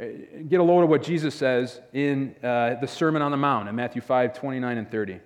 uh, 0.00 0.04
get 0.48 0.60
a 0.60 0.62
load 0.62 0.82
of 0.82 0.88
what 0.88 1.02
Jesus 1.02 1.34
says 1.34 1.80
in 1.92 2.34
uh, 2.42 2.76
the 2.80 2.86
Sermon 2.86 3.20
on 3.20 3.30
the 3.30 3.36
Mount 3.36 3.68
in 3.68 3.76
Matthew 3.76 4.00
5 4.00 4.32
29 4.34 4.78
and 4.78 4.90
30. 4.90 5.20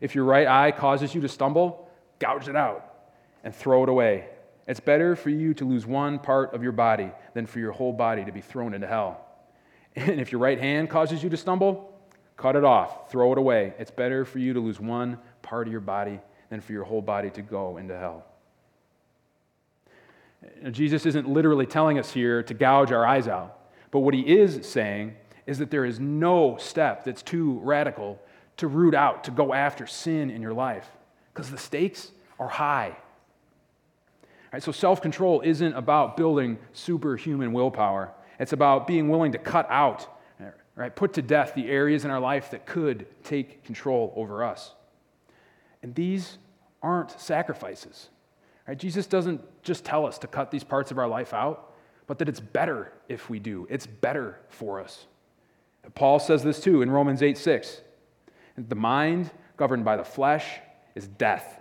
If 0.00 0.14
your 0.14 0.24
right 0.24 0.46
eye 0.46 0.72
causes 0.72 1.14
you 1.14 1.22
to 1.22 1.28
stumble, 1.28 1.90
gouge 2.18 2.48
it 2.48 2.56
out 2.56 2.92
and 3.44 3.54
throw 3.54 3.82
it 3.82 3.88
away. 3.88 4.28
It's 4.66 4.80
better 4.80 5.16
for 5.16 5.30
you 5.30 5.54
to 5.54 5.64
lose 5.64 5.86
one 5.86 6.18
part 6.18 6.52
of 6.52 6.62
your 6.62 6.72
body 6.72 7.10
than 7.32 7.46
for 7.46 7.60
your 7.60 7.72
whole 7.72 7.92
body 7.92 8.24
to 8.24 8.32
be 8.32 8.40
thrown 8.40 8.74
into 8.74 8.86
hell. 8.86 9.22
And 9.98 10.20
if 10.20 10.30
your 10.30 10.42
right 10.42 10.60
hand 10.60 10.90
causes 10.90 11.22
you 11.22 11.30
to 11.30 11.38
stumble, 11.38 11.98
cut 12.36 12.54
it 12.54 12.64
off, 12.64 13.10
throw 13.10 13.32
it 13.32 13.38
away. 13.38 13.72
It's 13.78 13.90
better 13.90 14.26
for 14.26 14.38
you 14.38 14.52
to 14.52 14.60
lose 14.60 14.78
one 14.78 15.18
part 15.40 15.66
of 15.66 15.72
your 15.72 15.80
body 15.80 16.20
than 16.50 16.60
for 16.60 16.72
your 16.72 16.84
whole 16.84 17.00
body 17.00 17.30
to 17.30 17.40
go 17.40 17.78
into 17.78 17.96
hell. 17.96 18.26
Jesus 20.70 21.06
isn't 21.06 21.28
literally 21.28 21.66
telling 21.66 21.98
us 21.98 22.10
here 22.12 22.42
to 22.42 22.54
gouge 22.54 22.92
our 22.92 23.06
eyes 23.06 23.28
out, 23.28 23.58
but 23.90 24.00
what 24.00 24.14
he 24.14 24.20
is 24.20 24.66
saying 24.66 25.14
is 25.46 25.58
that 25.58 25.70
there 25.70 25.84
is 25.84 26.00
no 26.00 26.56
step 26.56 27.04
that's 27.04 27.22
too 27.22 27.60
radical 27.60 28.20
to 28.56 28.66
root 28.66 28.94
out, 28.94 29.24
to 29.24 29.30
go 29.30 29.52
after 29.52 29.86
sin 29.86 30.30
in 30.30 30.42
your 30.42 30.54
life, 30.54 30.88
because 31.32 31.50
the 31.50 31.58
stakes 31.58 32.10
are 32.38 32.48
high. 32.48 32.96
So 34.58 34.72
self 34.72 35.02
control 35.02 35.42
isn't 35.42 35.74
about 35.74 36.16
building 36.16 36.58
superhuman 36.72 37.52
willpower. 37.52 38.12
It's 38.38 38.52
about 38.52 38.86
being 38.86 39.08
willing 39.08 39.32
to 39.32 39.38
cut 39.38 39.66
out, 39.70 40.08
right, 40.74 40.94
put 40.94 41.12
to 41.14 41.22
death 41.22 41.54
the 41.54 41.68
areas 41.68 42.04
in 42.04 42.10
our 42.10 42.20
life 42.20 42.50
that 42.52 42.64
could 42.66 43.06
take 43.22 43.64
control 43.64 44.12
over 44.16 44.42
us. 44.42 44.72
And 45.82 45.94
these 45.94 46.38
aren't 46.82 47.20
sacrifices. 47.20 48.08
Right? 48.66 48.78
Jesus 48.78 49.06
doesn't 49.06 49.40
just 49.62 49.84
tell 49.84 50.06
us 50.06 50.18
to 50.18 50.26
cut 50.26 50.50
these 50.50 50.64
parts 50.64 50.90
of 50.90 50.98
our 50.98 51.08
life 51.08 51.32
out, 51.32 51.74
but 52.06 52.18
that 52.18 52.28
it's 52.28 52.40
better 52.40 52.92
if 53.08 53.30
we 53.30 53.38
do. 53.38 53.66
It's 53.70 53.86
better 53.86 54.38
for 54.48 54.80
us. 54.80 55.06
Paul 55.94 56.18
says 56.18 56.42
this 56.42 56.60
too 56.60 56.82
in 56.82 56.90
Romans 56.90 57.22
8 57.22 57.38
6. 57.38 57.80
The 58.58 58.74
mind 58.74 59.30
governed 59.56 59.84
by 59.84 59.96
the 59.96 60.04
flesh 60.04 60.46
is 60.94 61.06
death, 61.06 61.60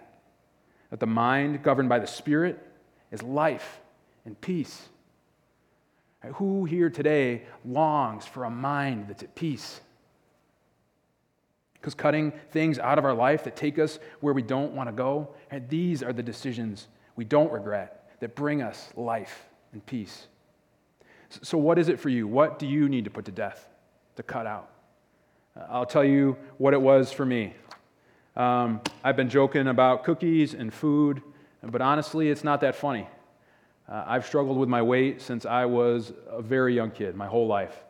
but 0.90 1.00
the 1.00 1.08
mind 1.08 1.62
governed 1.62 1.90
by 1.90 2.00
the 2.00 2.08
Spirit 2.08 2.60
is 3.12 3.22
life 3.22 3.82
and 4.26 4.40
peace. 4.40 4.90
Who 6.36 6.66
here 6.66 6.90
today 6.90 7.44
longs 7.64 8.26
for 8.26 8.46
a 8.46 8.50
mind 8.50 9.10
that's 9.10 9.22
at 9.22 9.36
peace? 9.36 9.80
Because 11.76 11.94
cutting 11.94 12.34
things 12.50 12.80
out 12.80 12.98
of 12.98 13.06
our 13.06 13.14
life 13.14 13.44
that 13.44 13.56
take 13.56 13.78
us 13.78 14.00
where 14.22 14.34
we 14.34 14.42
don't 14.42 14.74
want 14.74 14.90
to 14.90 14.94
go, 14.94 15.36
and 15.52 15.70
these 15.70 16.02
are 16.02 16.14
the 16.14 16.24
decisions 16.24 16.88
we 17.16 17.26
don't 17.26 17.52
regret 17.52 18.10
that 18.20 18.36
bring 18.36 18.62
us 18.62 18.90
life 18.96 19.46
and 19.74 19.86
peace. 19.86 20.28
So, 21.42 21.58
what 21.58 21.78
is 21.80 21.90
it 21.90 22.00
for 22.00 22.10
you? 22.10 22.28
What 22.28 22.60
do 22.60 22.68
you 22.68 22.88
need 22.88 23.04
to 23.06 23.10
put 23.10 23.26
to 23.26 23.32
death, 23.32 23.68
to 24.16 24.24
cut 24.24 24.46
out? 24.46 24.70
I'll 25.70 25.86
tell 25.86 26.04
you 26.04 26.38
what 26.58 26.74
it 26.74 26.82
was 26.82 27.12
for 27.12 27.26
me. 27.26 27.54
Um, 28.36 28.82
I've 29.04 29.16
been 29.16 29.30
joking 29.30 29.68
about 29.68 30.04
cookies 30.04 30.54
and 30.54 30.74
food, 30.74 31.22
but 31.64 31.82
honestly, 31.82 32.30
it's 32.30 32.44
not 32.44 32.62
that 32.62 32.76
funny. 32.76 33.08
Uh, 33.88 34.04
I've 34.08 34.26
struggled 34.26 34.58
with 34.58 34.68
my 34.68 34.82
weight 34.82 35.22
since 35.22 35.46
I 35.46 35.66
was 35.66 36.12
a 36.30 36.42
very 36.42 36.76
young 36.76 36.92
kid, 36.92 37.16
my 37.16 37.28
whole 37.28 37.48
life. 37.48 37.84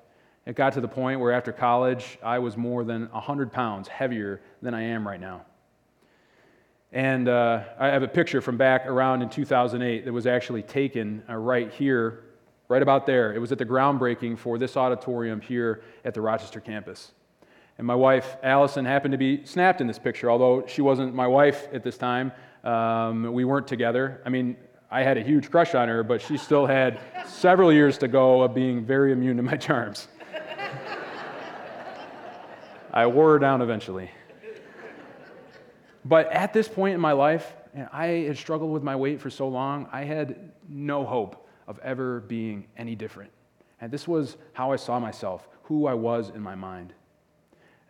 It 0.45 0.55
got 0.55 0.73
to 0.73 0.81
the 0.81 0.87
point 0.87 1.19
where 1.19 1.31
after 1.31 1.51
college, 1.51 2.19
I 2.21 2.37
was 2.37 2.55
more 2.55 2.83
than 2.83 3.09
100 3.11 3.51
pounds 3.51 3.87
heavier 3.87 4.41
than 4.61 4.75
I 4.75 4.83
am 4.83 5.07
right 5.07 5.19
now. 5.19 5.45
And 6.95 7.27
uh, 7.27 7.61
I 7.77 7.87
have 7.87 8.03
a 8.03 8.07
picture 8.07 8.39
from 8.39 8.55
back 8.55 8.85
around 8.85 9.21
in 9.21 9.29
2008 9.29 10.05
that 10.05 10.13
was 10.13 10.25
actually 10.25 10.63
taken 10.63 11.21
uh, 11.29 11.35
right 11.35 11.69
here, 11.69 12.23
right 12.69 12.81
about 12.81 13.05
there. 13.05 13.33
It 13.33 13.39
was 13.39 13.51
at 13.51 13.57
the 13.57 13.65
groundbreaking 13.65 14.39
for 14.39 14.57
this 14.57 14.77
auditorium 14.77 15.41
here 15.41 15.81
at 16.05 16.13
the 16.13 16.21
Rochester 16.21 16.61
campus. 16.61 17.11
And 17.77 17.85
my 17.85 17.95
wife, 17.95 18.37
Allison, 18.43 18.85
happened 18.85 19.11
to 19.11 19.17
be 19.17 19.45
snapped 19.45 19.81
in 19.81 19.87
this 19.87 19.99
picture, 19.99 20.31
although 20.31 20.65
she 20.67 20.81
wasn't 20.81 21.13
my 21.13 21.27
wife 21.27 21.67
at 21.73 21.83
this 21.83 21.97
time. 21.97 22.31
Um, 22.63 23.33
we 23.33 23.43
weren't 23.43 23.67
together. 23.67 24.21
I 24.25 24.29
mean, 24.29 24.55
I 24.89 25.03
had 25.03 25.17
a 25.17 25.21
huge 25.21 25.51
crush 25.51 25.75
on 25.75 25.89
her, 25.89 26.01
but 26.01 26.21
she 26.21 26.37
still 26.37 26.65
had 26.65 27.01
several 27.27 27.73
years 27.73 27.97
to 27.97 28.07
go 28.07 28.41
of 28.41 28.55
being 28.55 28.85
very 28.85 29.11
immune 29.11 29.35
to 29.35 29.43
my 29.43 29.57
charms. 29.57 30.07
I 32.93 33.05
wore 33.05 33.31
her 33.31 33.39
down 33.39 33.61
eventually. 33.61 34.11
But 36.05 36.31
at 36.31 36.53
this 36.53 36.67
point 36.67 36.93
in 36.93 37.01
my 37.01 37.13
life, 37.13 37.53
and 37.73 37.89
I 37.91 38.05
had 38.27 38.37
struggled 38.37 38.71
with 38.71 38.83
my 38.83 38.95
weight 38.95 39.19
for 39.19 39.31
so 39.31 39.47
long, 39.47 39.89
I 39.91 40.03
had 40.03 40.51
no 40.69 41.03
hope 41.03 41.47
of 41.67 41.79
ever 41.79 42.19
being 42.21 42.67
any 42.77 42.95
different. 42.95 43.31
And 43.81 43.91
this 43.91 44.07
was 44.07 44.37
how 44.53 44.71
I 44.71 44.75
saw 44.75 44.99
myself, 44.99 45.47
who 45.63 45.87
I 45.87 45.95
was 45.95 46.29
in 46.29 46.41
my 46.41 46.53
mind. 46.53 46.93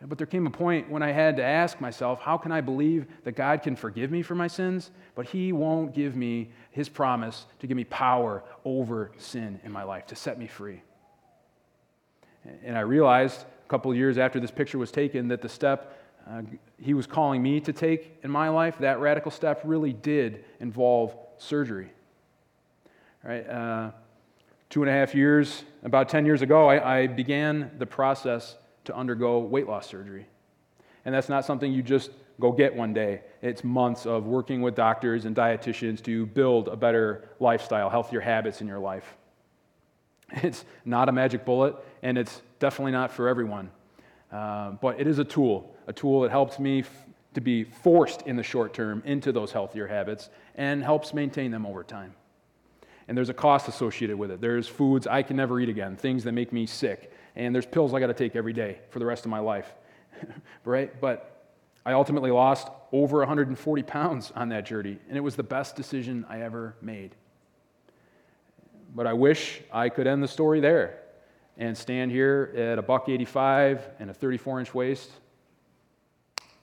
But 0.02 0.18
there 0.18 0.26
came 0.26 0.46
a 0.46 0.50
point 0.50 0.90
when 0.90 1.02
I 1.02 1.10
had 1.10 1.36
to 1.36 1.42
ask 1.42 1.80
myself, 1.80 2.20
how 2.20 2.36
can 2.36 2.52
I 2.52 2.60
believe 2.60 3.06
that 3.24 3.32
God 3.32 3.62
can 3.62 3.76
forgive 3.76 4.10
me 4.10 4.22
for 4.22 4.34
my 4.34 4.46
sins, 4.46 4.90
but 5.14 5.26
He 5.26 5.52
won't 5.52 5.94
give 5.94 6.16
me 6.16 6.50
His 6.70 6.88
promise 6.88 7.46
to 7.60 7.66
give 7.66 7.76
me 7.76 7.84
power 7.84 8.44
over 8.64 9.12
sin 9.16 9.60
in 9.64 9.72
my 9.72 9.84
life, 9.84 10.06
to 10.06 10.16
set 10.16 10.38
me 10.38 10.46
free? 10.46 10.82
And 12.64 12.76
I 12.76 12.82
realized 12.82 13.44
a 13.64 13.68
couple 13.68 13.94
years 13.94 14.18
after 14.18 14.38
this 14.38 14.50
picture 14.50 14.78
was 14.78 14.90
taken 14.90 15.28
that 15.28 15.42
the 15.42 15.48
step 15.48 16.05
uh, 16.28 16.42
He 16.80 16.94
was 16.94 17.06
calling 17.06 17.42
me 17.42 17.60
to 17.60 17.72
take 17.72 18.18
in 18.22 18.30
my 18.30 18.48
life, 18.48 18.78
that 18.78 19.00
radical 19.00 19.30
step, 19.30 19.60
really 19.64 19.92
did 19.92 20.44
involve 20.60 21.16
surgery. 21.38 21.90
Right? 23.22 23.48
Uh, 23.48 23.90
two 24.70 24.82
and 24.82 24.90
a 24.90 24.92
half 24.92 25.14
years, 25.14 25.64
about 25.82 26.08
10 26.08 26.26
years 26.26 26.42
ago, 26.42 26.68
I, 26.68 26.98
I 26.98 27.06
began 27.06 27.70
the 27.78 27.86
process 27.86 28.56
to 28.84 28.94
undergo 28.94 29.38
weight 29.38 29.66
loss 29.66 29.86
surgery. 29.86 30.26
And 31.04 31.14
that's 31.14 31.28
not 31.28 31.44
something 31.44 31.72
you 31.72 31.82
just 31.82 32.10
go 32.40 32.52
get 32.52 32.74
one 32.74 32.92
day. 32.92 33.22
It's 33.42 33.64
months 33.64 34.06
of 34.06 34.26
working 34.26 34.60
with 34.60 34.74
doctors 34.74 35.24
and 35.24 35.34
dietitians 35.34 36.02
to 36.04 36.26
build 36.26 36.68
a 36.68 36.76
better 36.76 37.30
lifestyle, 37.40 37.88
healthier 37.88 38.20
habits 38.20 38.60
in 38.60 38.66
your 38.66 38.78
life. 38.78 39.16
It's 40.42 40.64
not 40.84 41.08
a 41.08 41.12
magic 41.12 41.44
bullet, 41.44 41.76
and 42.02 42.18
it's 42.18 42.42
definitely 42.58 42.90
not 42.90 43.12
for 43.12 43.28
everyone. 43.28 43.70
Uh, 44.32 44.72
but 44.72 45.00
it 45.00 45.06
is 45.06 45.18
a 45.18 45.24
tool, 45.24 45.74
a 45.86 45.92
tool 45.92 46.22
that 46.22 46.30
helps 46.30 46.58
me 46.58 46.80
f- 46.80 47.04
to 47.34 47.40
be 47.40 47.64
forced 47.64 48.22
in 48.22 48.36
the 48.36 48.42
short 48.42 48.74
term 48.74 49.02
into 49.04 49.32
those 49.32 49.52
healthier 49.52 49.86
habits 49.86 50.30
and 50.54 50.82
helps 50.82 51.14
maintain 51.14 51.50
them 51.50 51.64
over 51.64 51.84
time. 51.84 52.14
And 53.08 53.16
there's 53.16 53.28
a 53.28 53.34
cost 53.34 53.68
associated 53.68 54.16
with 54.16 54.30
it. 54.30 54.40
There's 54.40 54.66
foods 54.66 55.06
I 55.06 55.22
can 55.22 55.36
never 55.36 55.60
eat 55.60 55.68
again, 55.68 55.96
things 55.96 56.24
that 56.24 56.32
make 56.32 56.52
me 56.52 56.66
sick 56.66 57.12
and 57.36 57.54
there's 57.54 57.66
pills 57.66 57.92
I 57.94 58.00
got 58.00 58.06
to 58.08 58.14
take 58.14 58.34
every 58.34 58.54
day 58.54 58.78
for 58.88 58.98
the 58.98 59.06
rest 59.06 59.24
of 59.24 59.30
my 59.30 59.38
life. 59.38 59.72
right? 60.64 60.98
But 61.00 61.52
I 61.84 61.92
ultimately 61.92 62.30
lost 62.30 62.68
over 62.90 63.18
140 63.18 63.82
pounds 63.82 64.32
on 64.34 64.48
that 64.48 64.64
journey, 64.64 64.98
and 65.08 65.16
it 65.16 65.20
was 65.20 65.36
the 65.36 65.42
best 65.42 65.76
decision 65.76 66.24
I 66.28 66.40
ever 66.40 66.74
made. 66.80 67.14
But 68.94 69.06
I 69.06 69.12
wish 69.12 69.60
I 69.70 69.90
could 69.90 70.06
end 70.06 70.22
the 70.22 70.28
story 70.28 70.60
there 70.60 70.98
and 71.58 71.76
stand 71.76 72.10
here 72.10 72.52
at 72.56 72.78
a 72.78 72.82
buck 72.82 73.08
85 73.08 73.88
and 73.98 74.10
a 74.10 74.14
34 74.14 74.60
inch 74.60 74.74
waist. 74.74 75.10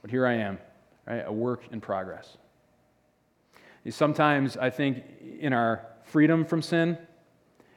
But 0.02 0.10
here 0.10 0.26
I 0.26 0.34
am, 0.34 0.58
right? 1.06 1.24
A 1.26 1.32
work 1.32 1.62
in 1.72 1.80
progress. 1.80 2.36
Sometimes 3.90 4.56
I 4.56 4.70
think 4.70 5.02
in 5.40 5.52
our 5.52 5.86
freedom 6.04 6.44
from 6.44 6.62
sin, 6.62 6.96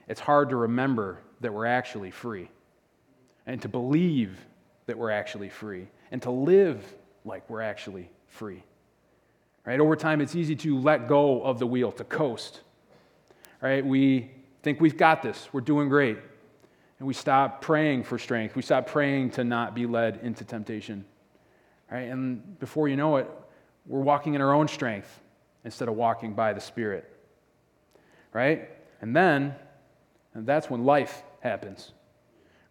it's 0.08 0.21
hard 0.21 0.49
to 0.49 0.56
remember 0.56 1.19
that 1.41 1.53
we're 1.53 1.65
actually 1.65 2.12
free 2.12 2.49
and 3.45 3.62
to 3.62 3.67
believe 3.67 4.38
that 4.86 4.97
we're 4.97 5.12
actually 5.12 5.49
free 5.49 5.88
and 6.12 6.21
to 6.21 6.32
live 6.32 6.84
like 7.25 7.49
we're 7.49 7.62
actually 7.62 8.10
free. 8.27 8.63
Right? 9.65 9.80
Over 9.82 9.97
time, 9.97 10.21
it's 10.21 10.36
easy 10.36 10.56
to 10.58 10.80
let 10.80 11.10
go 11.10 11.41
of 11.43 11.60
the 11.60 11.67
wheel, 11.67 11.91
to 11.93 12.06
coast. 12.06 12.62
Right? 13.62 13.86
We 13.86 14.32
think 14.63 14.80
we've 14.80 14.97
got 14.97 15.21
this, 15.21 15.49
we're 15.51 15.62
doing 15.62 15.89
great. 15.89 16.17
And 16.99 17.07
we 17.07 17.13
stop 17.13 17.62
praying 17.62 18.03
for 18.03 18.17
strength. 18.17 18.55
We 18.55 18.62
stop 18.62 18.88
praying 18.88 19.31
to 19.31 19.43
not 19.43 19.75
be 19.75 19.86
led 19.86 20.19
into 20.23 20.43
temptation. 20.43 21.05
Right? 21.91 22.10
And 22.10 22.60
before 22.60 22.88
you 22.88 22.95
know 22.95 23.17
it, 23.17 23.29
we're 23.86 24.01
walking 24.01 24.33
in 24.33 24.41
our 24.41 24.53
own 24.53 24.67
strength 24.67 25.21
instead 25.63 25.88
of 25.88 25.95
walking 25.95 26.33
by 26.33 26.53
the 26.53 26.62
Spirit. 26.62 27.10
Right? 28.33 28.69
And 29.01 29.15
then, 29.15 29.55
and 30.33 30.45
that's 30.45 30.69
when 30.69 30.83
life 30.83 31.23
happens 31.39 31.91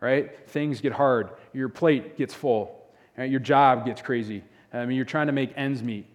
right? 0.00 0.48
Things 0.50 0.80
get 0.80 0.92
hard. 0.92 1.30
Your 1.52 1.68
plate 1.68 2.16
gets 2.16 2.34
full. 2.34 2.86
Right? 3.16 3.30
Your 3.30 3.40
job 3.40 3.84
gets 3.84 4.02
crazy. 4.02 4.42
I 4.72 4.84
mean, 4.86 4.96
you're 4.96 5.04
trying 5.04 5.26
to 5.26 5.32
make 5.32 5.52
ends 5.56 5.82
meet. 5.82 6.06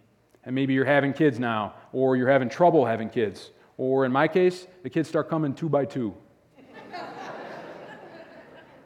And 0.44 0.56
maybe 0.56 0.74
you're 0.74 0.86
having 0.86 1.14
kids 1.14 1.40
now, 1.40 1.76
or 1.94 2.16
you're 2.16 2.30
having 2.30 2.50
trouble 2.50 2.86
having 2.86 3.10
kids. 3.10 3.52
Or 3.78 4.06
in 4.06 4.12
my 4.12 4.28
case, 4.28 4.66
the 4.84 4.90
kids 4.90 5.08
start 5.10 5.30
coming 5.30 5.54
two 5.54 5.70
by 5.70 5.86
two. 5.86 6.16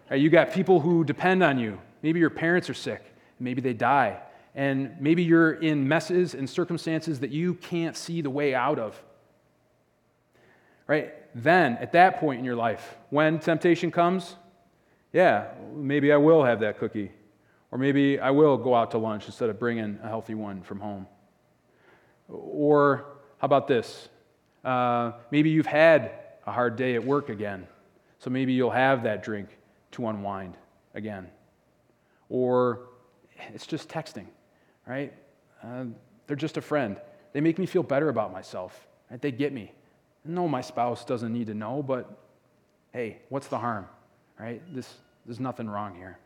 Right? 0.09 0.19
You 0.19 0.29
got 0.29 0.51
people 0.51 0.79
who 0.79 1.03
depend 1.03 1.43
on 1.43 1.59
you. 1.59 1.79
Maybe 2.01 2.19
your 2.19 2.29
parents 2.29 2.69
are 2.69 2.73
sick. 2.73 3.03
maybe 3.39 3.61
they 3.61 3.73
die. 3.73 4.21
And 4.53 4.95
maybe 5.01 5.23
you're 5.23 5.53
in 5.53 5.87
messes 5.87 6.33
and 6.33 6.49
circumstances 6.49 7.19
that 7.19 7.31
you 7.31 7.55
can't 7.55 7.97
see 7.97 8.21
the 8.21 8.29
way 8.29 8.55
out 8.55 8.79
of. 8.79 9.01
Right? 10.87 11.13
Then, 11.35 11.77
at 11.81 11.91
that 11.91 12.19
point 12.19 12.39
in 12.39 12.45
your 12.45 12.55
life, 12.55 12.95
when 13.09 13.39
temptation 13.39 13.91
comes, 13.91 14.35
yeah, 15.11 15.47
maybe 15.75 16.13
I 16.13 16.17
will 16.17 16.43
have 16.43 16.61
that 16.61 16.79
cookie. 16.79 17.11
Or 17.71 17.77
maybe 17.77 18.19
I 18.19 18.31
will 18.31 18.57
go 18.57 18.73
out 18.73 18.91
to 18.91 18.97
lunch 18.97 19.25
instead 19.25 19.49
of 19.49 19.59
bringing 19.59 19.99
a 20.01 20.07
healthy 20.07 20.35
one 20.35 20.61
from 20.61 20.79
home. 20.79 21.07
Or 22.29 23.05
how 23.39 23.45
about 23.45 23.67
this? 23.67 24.07
Uh, 24.63 25.11
maybe 25.31 25.49
you've 25.49 25.65
had 25.65 26.11
a 26.47 26.51
hard 26.51 26.77
day 26.77 26.95
at 26.95 27.03
work 27.03 27.29
again, 27.29 27.67
so 28.19 28.29
maybe 28.29 28.53
you'll 28.53 28.71
have 28.71 29.03
that 29.03 29.23
drink 29.23 29.49
to 29.95 30.07
unwind 30.07 30.55
again. 30.93 31.27
Or 32.29 32.87
it's 33.53 33.67
just 33.67 33.89
texting, 33.89 34.27
right? 34.87 35.13
Uh, 35.63 35.85
they're 36.27 36.35
just 36.35 36.57
a 36.57 36.61
friend. 36.61 36.99
They 37.33 37.41
make 37.41 37.57
me 37.59 37.65
feel 37.65 37.83
better 37.83 38.09
about 38.09 38.31
myself. 38.31 38.87
Right? 39.09 39.21
They 39.21 39.31
get 39.31 39.53
me. 39.53 39.71
No, 40.23 40.47
my 40.47 40.61
spouse 40.61 41.05
doesn't 41.05 41.31
need 41.31 41.47
to 41.47 41.53
know, 41.53 41.83
but 41.83 42.09
hey, 42.93 43.19
what's 43.29 43.47
the 43.47 43.59
harm? 43.59 43.87
Right? 44.39 44.61
This, 44.73 44.91
there's 45.25 45.39
nothing 45.39 45.69
wrong 45.69 45.95
here. 45.95 46.17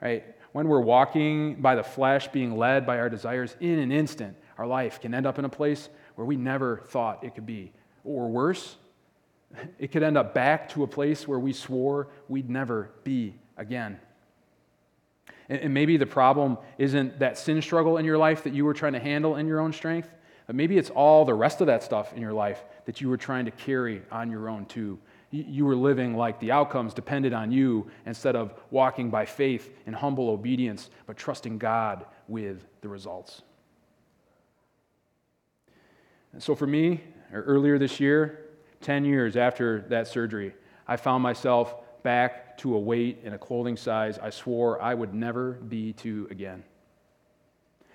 Right? 0.00 0.24
When 0.52 0.68
we're 0.68 0.80
walking 0.80 1.56
by 1.56 1.74
the 1.74 1.82
flesh, 1.82 2.28
being 2.28 2.56
led 2.56 2.86
by 2.86 2.98
our 2.98 3.10
desires, 3.10 3.56
in 3.60 3.78
an 3.78 3.92
instant, 3.92 4.36
our 4.56 4.66
life 4.66 5.00
can 5.00 5.12
end 5.12 5.26
up 5.26 5.38
in 5.38 5.44
a 5.44 5.48
place 5.48 5.88
where 6.14 6.24
we 6.24 6.36
never 6.36 6.82
thought 6.86 7.24
it 7.24 7.34
could 7.34 7.46
be. 7.46 7.72
Or 8.04 8.28
worse, 8.28 8.76
it 9.78 9.92
could 9.92 10.02
end 10.02 10.18
up 10.18 10.34
back 10.34 10.68
to 10.70 10.82
a 10.82 10.86
place 10.86 11.26
where 11.26 11.38
we 11.38 11.52
swore 11.52 12.08
we'd 12.28 12.50
never 12.50 12.90
be 13.04 13.34
again. 13.56 13.98
And 15.48 15.72
maybe 15.72 15.96
the 15.96 16.06
problem 16.06 16.58
isn't 16.76 17.20
that 17.20 17.38
sin 17.38 17.62
struggle 17.62 17.96
in 17.96 18.04
your 18.04 18.18
life 18.18 18.44
that 18.44 18.52
you 18.52 18.66
were 18.66 18.74
trying 18.74 18.92
to 18.92 18.98
handle 18.98 19.36
in 19.36 19.46
your 19.46 19.60
own 19.60 19.72
strength, 19.72 20.14
but 20.46 20.54
maybe 20.54 20.76
it's 20.76 20.90
all 20.90 21.24
the 21.24 21.34
rest 21.34 21.62
of 21.62 21.68
that 21.68 21.82
stuff 21.82 22.12
in 22.12 22.20
your 22.20 22.34
life 22.34 22.62
that 22.84 23.00
you 23.00 23.08
were 23.08 23.16
trying 23.16 23.46
to 23.46 23.50
carry 23.50 24.02
on 24.12 24.30
your 24.30 24.50
own 24.50 24.66
too. 24.66 24.98
You 25.30 25.64
were 25.64 25.76
living 25.76 26.16
like 26.16 26.38
the 26.40 26.52
outcomes 26.52 26.92
depended 26.92 27.32
on 27.32 27.50
you 27.50 27.90
instead 28.06 28.36
of 28.36 28.54
walking 28.70 29.10
by 29.10 29.24
faith 29.24 29.70
in 29.86 29.94
humble 29.94 30.28
obedience, 30.30 30.90
but 31.06 31.16
trusting 31.16 31.58
God 31.58 32.04
with 32.28 32.66
the 32.82 32.88
results. 32.88 33.42
And 36.32 36.42
so 36.42 36.54
for 36.54 36.66
me, 36.66 37.02
earlier 37.32 37.78
this 37.78 38.00
year, 38.00 38.47
10 38.80 39.04
years 39.04 39.36
after 39.36 39.82
that 39.88 40.06
surgery, 40.08 40.54
I 40.86 40.96
found 40.96 41.22
myself 41.22 41.74
back 42.02 42.56
to 42.58 42.74
a 42.74 42.78
weight 42.78 43.20
and 43.24 43.34
a 43.34 43.38
clothing 43.38 43.76
size 43.76 44.18
I 44.18 44.30
swore 44.30 44.80
I 44.80 44.94
would 44.94 45.14
never 45.14 45.52
be 45.52 45.92
to 45.94 46.26
again. 46.30 46.64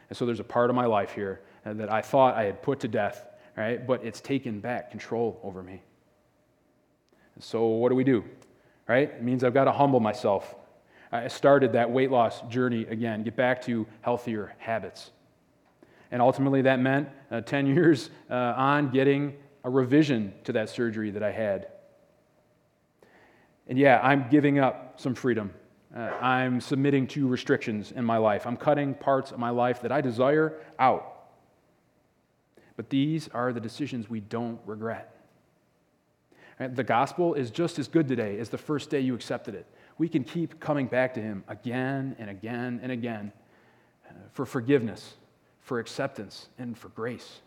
And 0.10 0.18
so 0.18 0.26
there's 0.26 0.40
a 0.40 0.44
part 0.46 0.70
of 0.70 0.76
my 0.76 0.86
life 0.86 1.14
here 1.14 1.42
that 1.66 1.92
I 1.92 2.02
thought 2.02 2.36
I 2.36 2.44
had 2.44 2.62
put 2.62 2.82
to 2.82 2.88
death, 2.88 3.26
right? 3.56 3.86
But 3.86 4.04
it's 4.04 4.22
taken 4.22 4.60
back 4.60 4.92
control 4.92 5.40
over 5.44 5.64
me. 5.64 5.82
So 7.40 7.66
what 7.66 7.90
do 7.90 7.96
we 7.96 8.04
do? 8.04 8.24
Right? 8.88 9.10
It 9.10 9.24
means 9.24 9.44
I've 9.44 9.54
got 9.54 9.66
to 9.66 9.72
humble 9.72 10.00
myself. 10.00 10.56
I 11.12 11.28
started 11.28 11.74
that 11.74 11.90
weight 11.90 12.12
loss 12.12 12.42
journey 12.44 12.86
again, 12.86 13.24
get 13.24 13.36
back 13.36 13.62
to 13.64 13.88
healthier 14.02 14.56
habits. 14.58 15.12
And 16.12 16.22
ultimately, 16.22 16.62
that 16.64 16.80
meant 16.80 17.10
uh, 17.32 17.42
10 17.42 17.66
years 17.76 18.10
uh, 18.30 18.54
on 18.56 18.92
getting 18.92 19.36
a 19.64 19.70
revision 19.70 20.34
to 20.44 20.54
that 20.54 20.70
surgery 20.70 21.12
that 21.12 21.24
I 21.24 21.32
had. 21.32 21.68
And 23.68 23.78
yeah, 23.78 24.00
I'm 24.04 24.28
giving 24.30 24.60
up 24.60 25.00
some 25.00 25.16
freedom. 25.16 25.54
Uh, 25.96 26.00
I'm 26.00 26.60
submitting 26.60 27.08
to 27.08 27.28
restrictions 27.28 27.92
in 27.92 28.04
my 28.04 28.18
life. 28.18 28.46
I'm 28.46 28.58
cutting 28.58 28.94
parts 28.94 29.32
of 29.32 29.40
my 29.40 29.52
life 29.52 29.82
that 29.82 29.92
I 29.92 30.02
desire 30.02 30.60
out. 30.80 31.14
But 32.76 32.90
these 32.90 33.28
are 33.30 33.54
the 33.54 33.60
decisions 33.60 34.10
we 34.10 34.20
don't 34.20 34.60
regret. 34.66 35.16
Right? 36.60 36.76
The 36.76 36.84
gospel 36.84 37.36
is 37.36 37.52
just 37.52 37.80
as 37.80 37.88
good 37.88 38.08
today 38.08 38.40
as 38.40 38.50
the 38.50 38.58
first 38.58 38.90
day 38.90 39.00
you 39.00 39.14
accepted 39.14 39.56
it. 39.56 39.68
We 39.98 40.10
can 40.10 40.24
keep 40.24 40.60
coming 40.60 40.88
back 40.88 41.14
to 41.14 41.22
Him 41.22 41.44
again 41.48 42.16
and 42.18 42.30
again 42.30 42.80
and 42.82 42.92
again 42.92 43.32
uh, 44.10 44.14
for 44.32 44.46
forgiveness, 44.46 45.14
for 45.62 45.80
acceptance, 45.80 46.50
and 46.58 46.78
for 46.78 46.90
grace. 46.90 47.42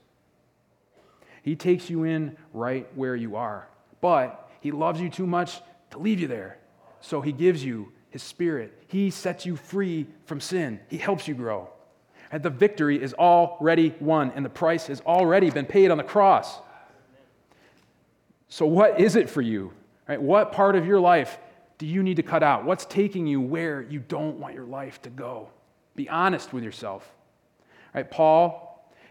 He 1.47 1.55
takes 1.55 1.89
you 1.89 2.03
in 2.03 2.37
right 2.53 2.89
where 2.97 3.15
you 3.15 3.37
are, 3.37 3.69
but 4.01 4.51
He 4.61 4.73
loves 4.73 5.01
you 5.01 5.09
too 5.09 5.29
much 5.29 5.61
to 5.93 5.99
leave 5.99 6.19
you 6.19 6.27
there. 6.27 6.59
So 7.01 7.21
He 7.21 7.31
gives 7.31 7.65
you 7.65 7.93
His 8.11 8.21
Spirit. 8.21 8.83
He 8.89 9.11
sets 9.11 9.47
you 9.47 9.55
free 9.55 10.09
from 10.25 10.41
sin, 10.41 10.81
He 10.89 10.99
helps 10.99 11.29
you 11.29 11.35
grow. 11.35 11.71
And 12.33 12.43
the 12.43 12.51
victory 12.51 13.01
is 13.01 13.15
already 13.15 13.95
won, 14.01 14.33
and 14.35 14.45
the 14.45 14.51
price 14.51 14.89
has 14.89 15.01
already 15.03 15.51
been 15.51 15.67
paid 15.67 15.93
on 15.93 15.99
the 15.99 16.03
cross. 16.03 16.59
So, 18.49 18.67
what 18.67 18.99
is 19.01 19.15
it 19.15 19.31
for 19.31 19.41
you? 19.41 19.73
Right? 20.09 20.21
What 20.21 20.51
part 20.51 20.75
of 20.75 20.85
your 20.85 20.99
life 20.99 21.39
do 21.79 21.87
you 21.87 22.03
need 22.03 22.17
to 22.17 22.25
cut 22.25 22.43
out? 22.43 22.65
What's 22.65 22.87
taking 22.87 23.25
you 23.25 23.41
where 23.41 23.83
you 23.83 24.01
don't 24.01 24.41
want 24.41 24.57
your 24.57 24.67
life 24.67 25.01
to 25.03 25.11
go? 25.11 25.51
Be 25.95 26.09
honest 26.09 26.53
with 26.53 26.65
yourself. 26.65 27.09
Right? 27.95 28.11
Paul 28.11 28.66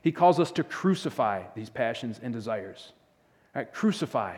he 0.06 0.12
calls 0.12 0.40
us 0.40 0.52
to 0.52 0.64
crucify 0.64 1.42
these 1.56 1.68
passions 1.68 2.20
and 2.22 2.32
desires. 2.32 2.92
Right? 3.56 3.74
Crucify. 3.74 4.38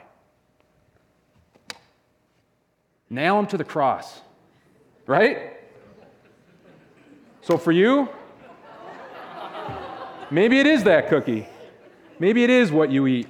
Nail 3.10 3.36
them 3.36 3.48
to 3.48 3.58
the 3.58 3.66
cross. 3.66 4.22
Right? 5.06 5.58
So 7.42 7.58
for 7.58 7.74
you, 7.74 8.08
maybe 10.32 10.58
it 10.58 10.68
is 10.68 10.86
that 10.86 11.10
cookie. 11.10 11.50
Maybe 12.18 12.46
it 12.46 12.50
is 12.50 12.72
what 12.72 12.90
you 12.90 13.06
eat. 13.06 13.28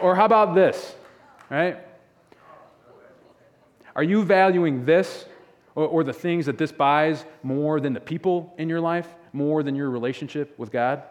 Or 0.00 0.16
how 0.16 0.24
about 0.24 0.54
this, 0.54 0.94
right? 1.50 1.89
Are 3.96 4.02
you 4.02 4.24
valuing 4.24 4.84
this 4.84 5.26
or, 5.74 5.86
or, 5.86 6.04
the 6.04 6.12
things 6.12 6.46
that 6.46 6.58
this 6.58 6.72
buys 6.72 7.24
more 7.42 7.80
than 7.80 7.92
the 7.92 8.00
people 8.00 8.54
in 8.58 8.68
your 8.68 8.80
life, 8.80 9.08
more 9.32 9.62
than 9.62 9.74
your 9.74 9.90
relationship 9.90 10.58
with 10.58 10.70
God? 10.70 11.02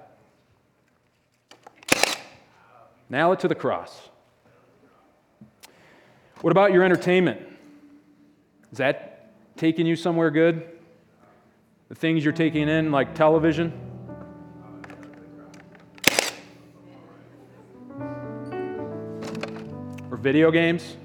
Nail 3.10 3.32
it 3.32 3.40
to 3.40 3.48
the 3.48 3.56
cross. 3.56 4.10
What 6.42 6.52
about 6.52 6.72
your 6.72 6.84
entertainment? 6.84 7.42
Is 8.72 8.78
that 8.78 9.34
taking 9.58 9.86
you 9.86 9.96
somewhere 9.96 10.30
good? 10.30 10.70
The 11.90 11.96
things 11.96 12.24
you're 12.24 12.34
taking 12.34 12.70
in, 12.70 12.92
like 12.92 13.16
television? 13.16 13.74
Or 20.12 20.18
video 20.18 20.52
games? 20.52 20.96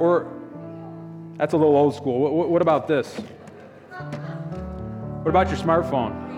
Or, 0.00 0.26
that's 1.36 1.52
a 1.52 1.56
little 1.56 1.76
old 1.76 1.94
school. 1.94 2.18
What, 2.18 2.48
what, 2.48 2.62
about 2.62 2.88
this? 2.88 3.14
What 5.22 5.28
about 5.28 5.48
your 5.48 5.58
smartphone? 5.58 6.28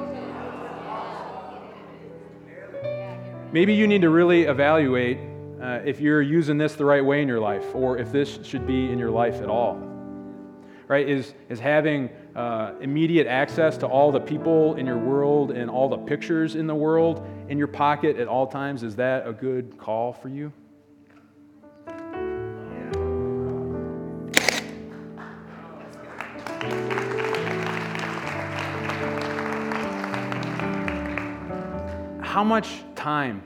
Maybe 3.52 3.72
you 3.72 3.86
need 3.86 4.02
to 4.02 4.10
really 4.10 4.42
evaluate 4.42 5.18
uh, 5.62 5.78
if 5.84 6.00
you're 6.00 6.22
using 6.22 6.58
this 6.58 6.74
the 6.74 6.84
right 6.84 7.04
way 7.04 7.22
in 7.22 7.28
your 7.28 7.38
life 7.38 7.64
or 7.72 7.98
if 7.98 8.10
this 8.10 8.40
should 8.42 8.66
be 8.66 8.90
in 8.90 8.98
your 8.98 9.10
life 9.10 9.36
at 9.36 9.48
all. 9.48 9.76
Right? 10.88 11.08
Is, 11.08 11.34
is 11.48 11.60
having 11.60 12.10
uh, 12.34 12.72
immediate 12.80 13.28
access 13.28 13.76
to 13.78 13.86
all 13.86 14.10
the 14.10 14.20
people 14.20 14.74
in 14.74 14.86
your 14.86 14.98
world 14.98 15.52
and 15.52 15.70
all 15.70 15.88
the 15.88 15.98
pictures 15.98 16.56
in 16.56 16.66
the 16.66 16.74
world 16.74 17.24
in 17.48 17.58
your 17.58 17.68
pocket 17.68 18.16
at 18.16 18.26
all 18.26 18.48
times, 18.48 18.82
is 18.82 18.96
that 18.96 19.26
a 19.26 19.32
good 19.32 19.78
call 19.78 20.12
for 20.12 20.28
you? 20.28 20.52
How 32.32 32.42
much 32.42 32.82
time 32.94 33.42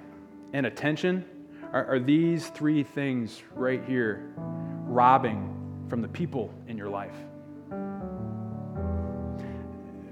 and 0.53 0.65
attention 0.65 1.25
are, 1.73 1.87
are 1.87 1.99
these 1.99 2.51
three 2.51 2.85
things 2.85 3.43
right 3.57 3.83
here 3.85 4.33
robbing 4.37 5.53
from 5.89 6.01
the 6.01 6.07
people 6.07 6.55
in 6.69 6.79
your 6.79 6.89
life? 6.89 7.17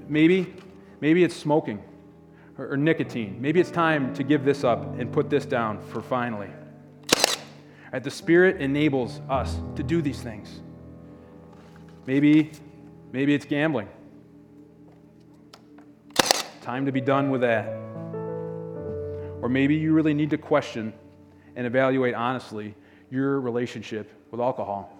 Maybe, 0.08 0.52
maybe 1.00 1.22
it's 1.22 1.36
smoking 1.36 1.84
or, 2.58 2.72
or 2.72 2.76
nicotine. 2.76 3.40
Maybe 3.40 3.60
it's 3.60 3.70
time 3.70 4.12
to 4.14 4.24
give 4.24 4.44
this 4.44 4.64
up 4.64 4.98
and 4.98 5.12
put 5.12 5.30
this 5.30 5.46
down 5.46 5.80
for 5.80 6.02
finally. 6.02 6.50
Right, 7.92 8.02
the 8.02 8.10
Spirit 8.10 8.60
enables 8.60 9.20
us 9.30 9.56
to 9.76 9.84
do 9.84 10.02
these 10.02 10.20
things. 10.20 10.62
Maybe, 12.06 12.50
maybe 13.12 13.34
it's 13.34 13.46
gambling. 13.46 13.86
time 16.60 16.86
to 16.86 16.90
be 16.90 17.00
done 17.00 17.30
with 17.30 17.42
that. 17.42 17.83
Or 19.44 19.48
maybe 19.50 19.74
you 19.74 19.92
really 19.92 20.14
need 20.14 20.30
to 20.30 20.38
question 20.38 20.94
and 21.54 21.66
evaluate 21.66 22.14
honestly 22.14 22.74
your 23.10 23.42
relationship 23.42 24.10
with 24.30 24.40
alcohol. 24.40 24.90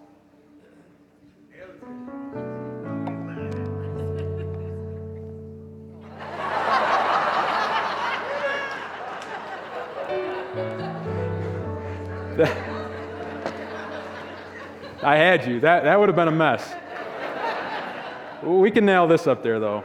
I 15.03 15.17
had 15.17 15.47
you. 15.47 15.61
That, 15.61 15.85
that 15.85 15.99
would 15.99 16.11
have 16.11 16.17
been 16.17 16.29
a 16.29 16.31
mess. 16.31 16.75
We 18.43 18.71
can 18.71 18.85
nail 18.85 19.07
this 19.07 19.27
up 19.27 19.43
there, 19.43 19.59
though. 19.59 19.85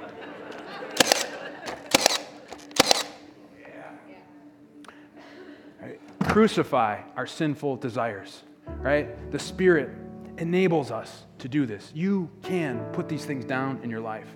Crucify 6.30 7.02
our 7.16 7.26
sinful 7.26 7.78
desires, 7.78 8.44
right? 8.68 9.32
The 9.32 9.40
Spirit 9.40 9.90
enables 10.38 10.92
us 10.92 11.26
to 11.40 11.50
do 11.50 11.66
this. 11.66 11.92
You 11.96 12.30
can 12.44 12.86
put 12.94 13.10
these 13.10 13.26
things 13.26 13.46
down 13.46 13.80
in 13.82 13.90
your 13.90 14.00
life, 14.00 14.28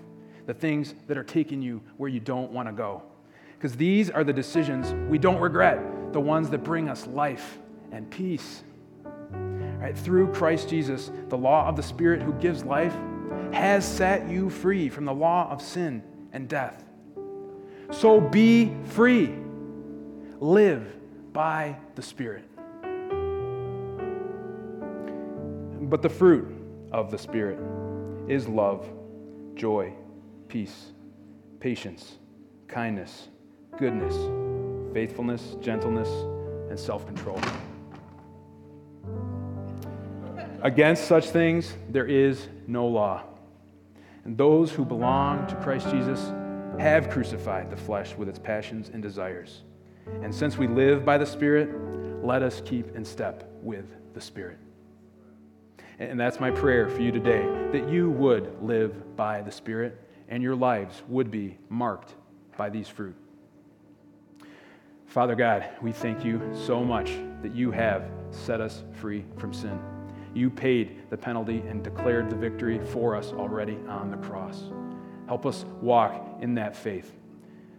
the 0.47 0.56
things 0.56 0.95
that 1.08 1.19
are 1.19 1.23
taking 1.23 1.62
you 1.62 1.84
where 1.97 2.10
you 2.10 2.19
don't 2.19 2.51
want 2.51 2.67
to 2.67 2.73
go. 2.73 3.03
Because 3.53 3.77
these 3.77 4.10
are 4.10 4.23
the 4.23 4.34
decisions 4.34 4.91
we 5.08 5.19
don't 5.19 5.39
regret, 5.39 6.13
the 6.13 6.19
ones 6.19 6.49
that 6.49 6.63
bring 6.63 6.89
us 6.89 7.06
life 7.06 7.60
and 7.91 8.10
peace. 8.10 8.63
Right? 9.32 9.95
Through 9.95 10.34
Christ 10.34 10.69
Jesus, 10.69 11.12
the 11.29 11.38
law 11.38 11.67
of 11.67 11.75
the 11.75 11.84
Spirit 11.84 12.23
who 12.23 12.34
gives 12.34 12.63
life 12.63 12.95
has 13.51 13.86
set 13.86 14.27
you 14.27 14.49
free 14.49 14.89
from 14.89 15.06
the 15.06 15.13
law 15.13 15.47
of 15.51 15.62
sin 15.62 16.01
and 16.32 16.49
death. 16.49 16.84
So 17.91 18.19
be 18.19 18.73
free. 18.86 19.36
Live 20.39 20.91
by 21.33 21.75
the 21.95 22.01
Spirit. 22.01 22.45
But 25.89 26.01
the 26.01 26.09
fruit 26.09 26.47
of 26.91 27.11
the 27.11 27.17
Spirit 27.17 27.59
is 28.27 28.47
love, 28.47 28.87
joy, 29.55 29.93
peace, 30.47 30.91
patience, 31.59 32.17
kindness, 32.67 33.27
goodness, 33.77 34.15
faithfulness, 34.93 35.55
gentleness, 35.59 36.09
and 36.69 36.79
self 36.79 37.05
control. 37.05 37.39
Against 40.61 41.07
such 41.07 41.29
things, 41.29 41.73
there 41.89 42.05
is 42.05 42.47
no 42.67 42.87
law. 42.87 43.23
And 44.23 44.37
those 44.37 44.71
who 44.71 44.85
belong 44.85 45.45
to 45.47 45.55
Christ 45.57 45.89
Jesus 45.89 46.31
have 46.79 47.09
crucified 47.09 47.69
the 47.69 47.75
flesh 47.75 48.15
with 48.15 48.29
its 48.29 48.39
passions 48.39 48.89
and 48.93 49.03
desires. 49.03 49.63
And 50.21 50.33
since 50.33 50.57
we 50.57 50.67
live 50.67 51.05
by 51.05 51.17
the 51.17 51.25
Spirit, 51.25 51.69
let 52.23 52.41
us 52.41 52.61
keep 52.65 52.95
in 52.95 53.03
step 53.03 53.49
with 53.61 53.85
the 54.13 54.21
Spirit. 54.21 54.57
And 55.99 56.19
that's 56.19 56.39
my 56.39 56.51
prayer 56.51 56.89
for 56.89 57.01
you 57.01 57.11
today 57.11 57.43
that 57.71 57.89
you 57.89 58.09
would 58.11 58.61
live 58.61 59.15
by 59.15 59.41
the 59.41 59.51
Spirit 59.51 59.99
and 60.29 60.41
your 60.41 60.55
lives 60.55 61.03
would 61.07 61.29
be 61.29 61.57
marked 61.69 62.15
by 62.57 62.69
these 62.69 62.87
fruit. 62.87 63.15
Father 65.05 65.35
God, 65.35 65.69
we 65.81 65.91
thank 65.91 66.25
you 66.25 66.41
so 66.53 66.83
much 66.83 67.11
that 67.43 67.53
you 67.53 67.69
have 67.69 68.09
set 68.31 68.59
us 68.59 68.83
free 68.93 69.23
from 69.37 69.53
sin. 69.53 69.79
You 70.33 70.49
paid 70.49 71.09
the 71.11 71.17
penalty 71.17 71.59
and 71.67 71.83
declared 71.83 72.31
the 72.31 72.35
victory 72.35 72.79
for 72.79 73.15
us 73.15 73.31
already 73.31 73.77
on 73.87 74.09
the 74.09 74.17
cross. 74.17 74.63
Help 75.27 75.45
us 75.45 75.65
walk 75.81 76.39
in 76.41 76.55
that 76.55 76.75
faith. 76.75 77.11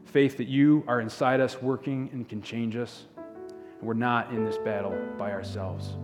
Faith 0.05 0.37
that 0.37 0.49
you 0.49 0.85
are 0.87 1.01
inside 1.01 1.41
us 1.41 1.61
working 1.61 2.09
and 2.13 2.29
can 2.29 2.41
change 2.43 2.77
us. 2.77 3.07
And 3.17 3.83
we're 3.83 3.95
not 3.95 4.31
in 4.31 4.45
this 4.45 4.59
battle 4.59 4.97
by 5.19 5.33
ourselves. 5.33 5.97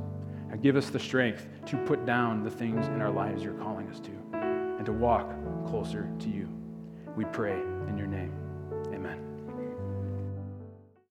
Now 0.49 0.57
give 0.57 0.77
us 0.77 0.91
the 0.91 0.99
strength 0.99 1.47
to 1.67 1.77
put 1.77 2.05
down 2.05 2.43
the 2.43 2.51
things 2.51 2.87
in 2.89 3.01
our 3.01 3.11
lives 3.11 3.45
you're 3.45 3.55
calling 3.55 3.89
us 3.89 4.01
to 4.01 4.11
and 4.33 4.85
to 4.87 4.93
walk 4.93 5.33
closer 5.67 6.11
to 6.19 6.29
you. 6.29 6.49
We 7.17 7.25
pray 7.27 7.61
in 7.89 7.97
your 7.97 8.09
name. 8.09 8.40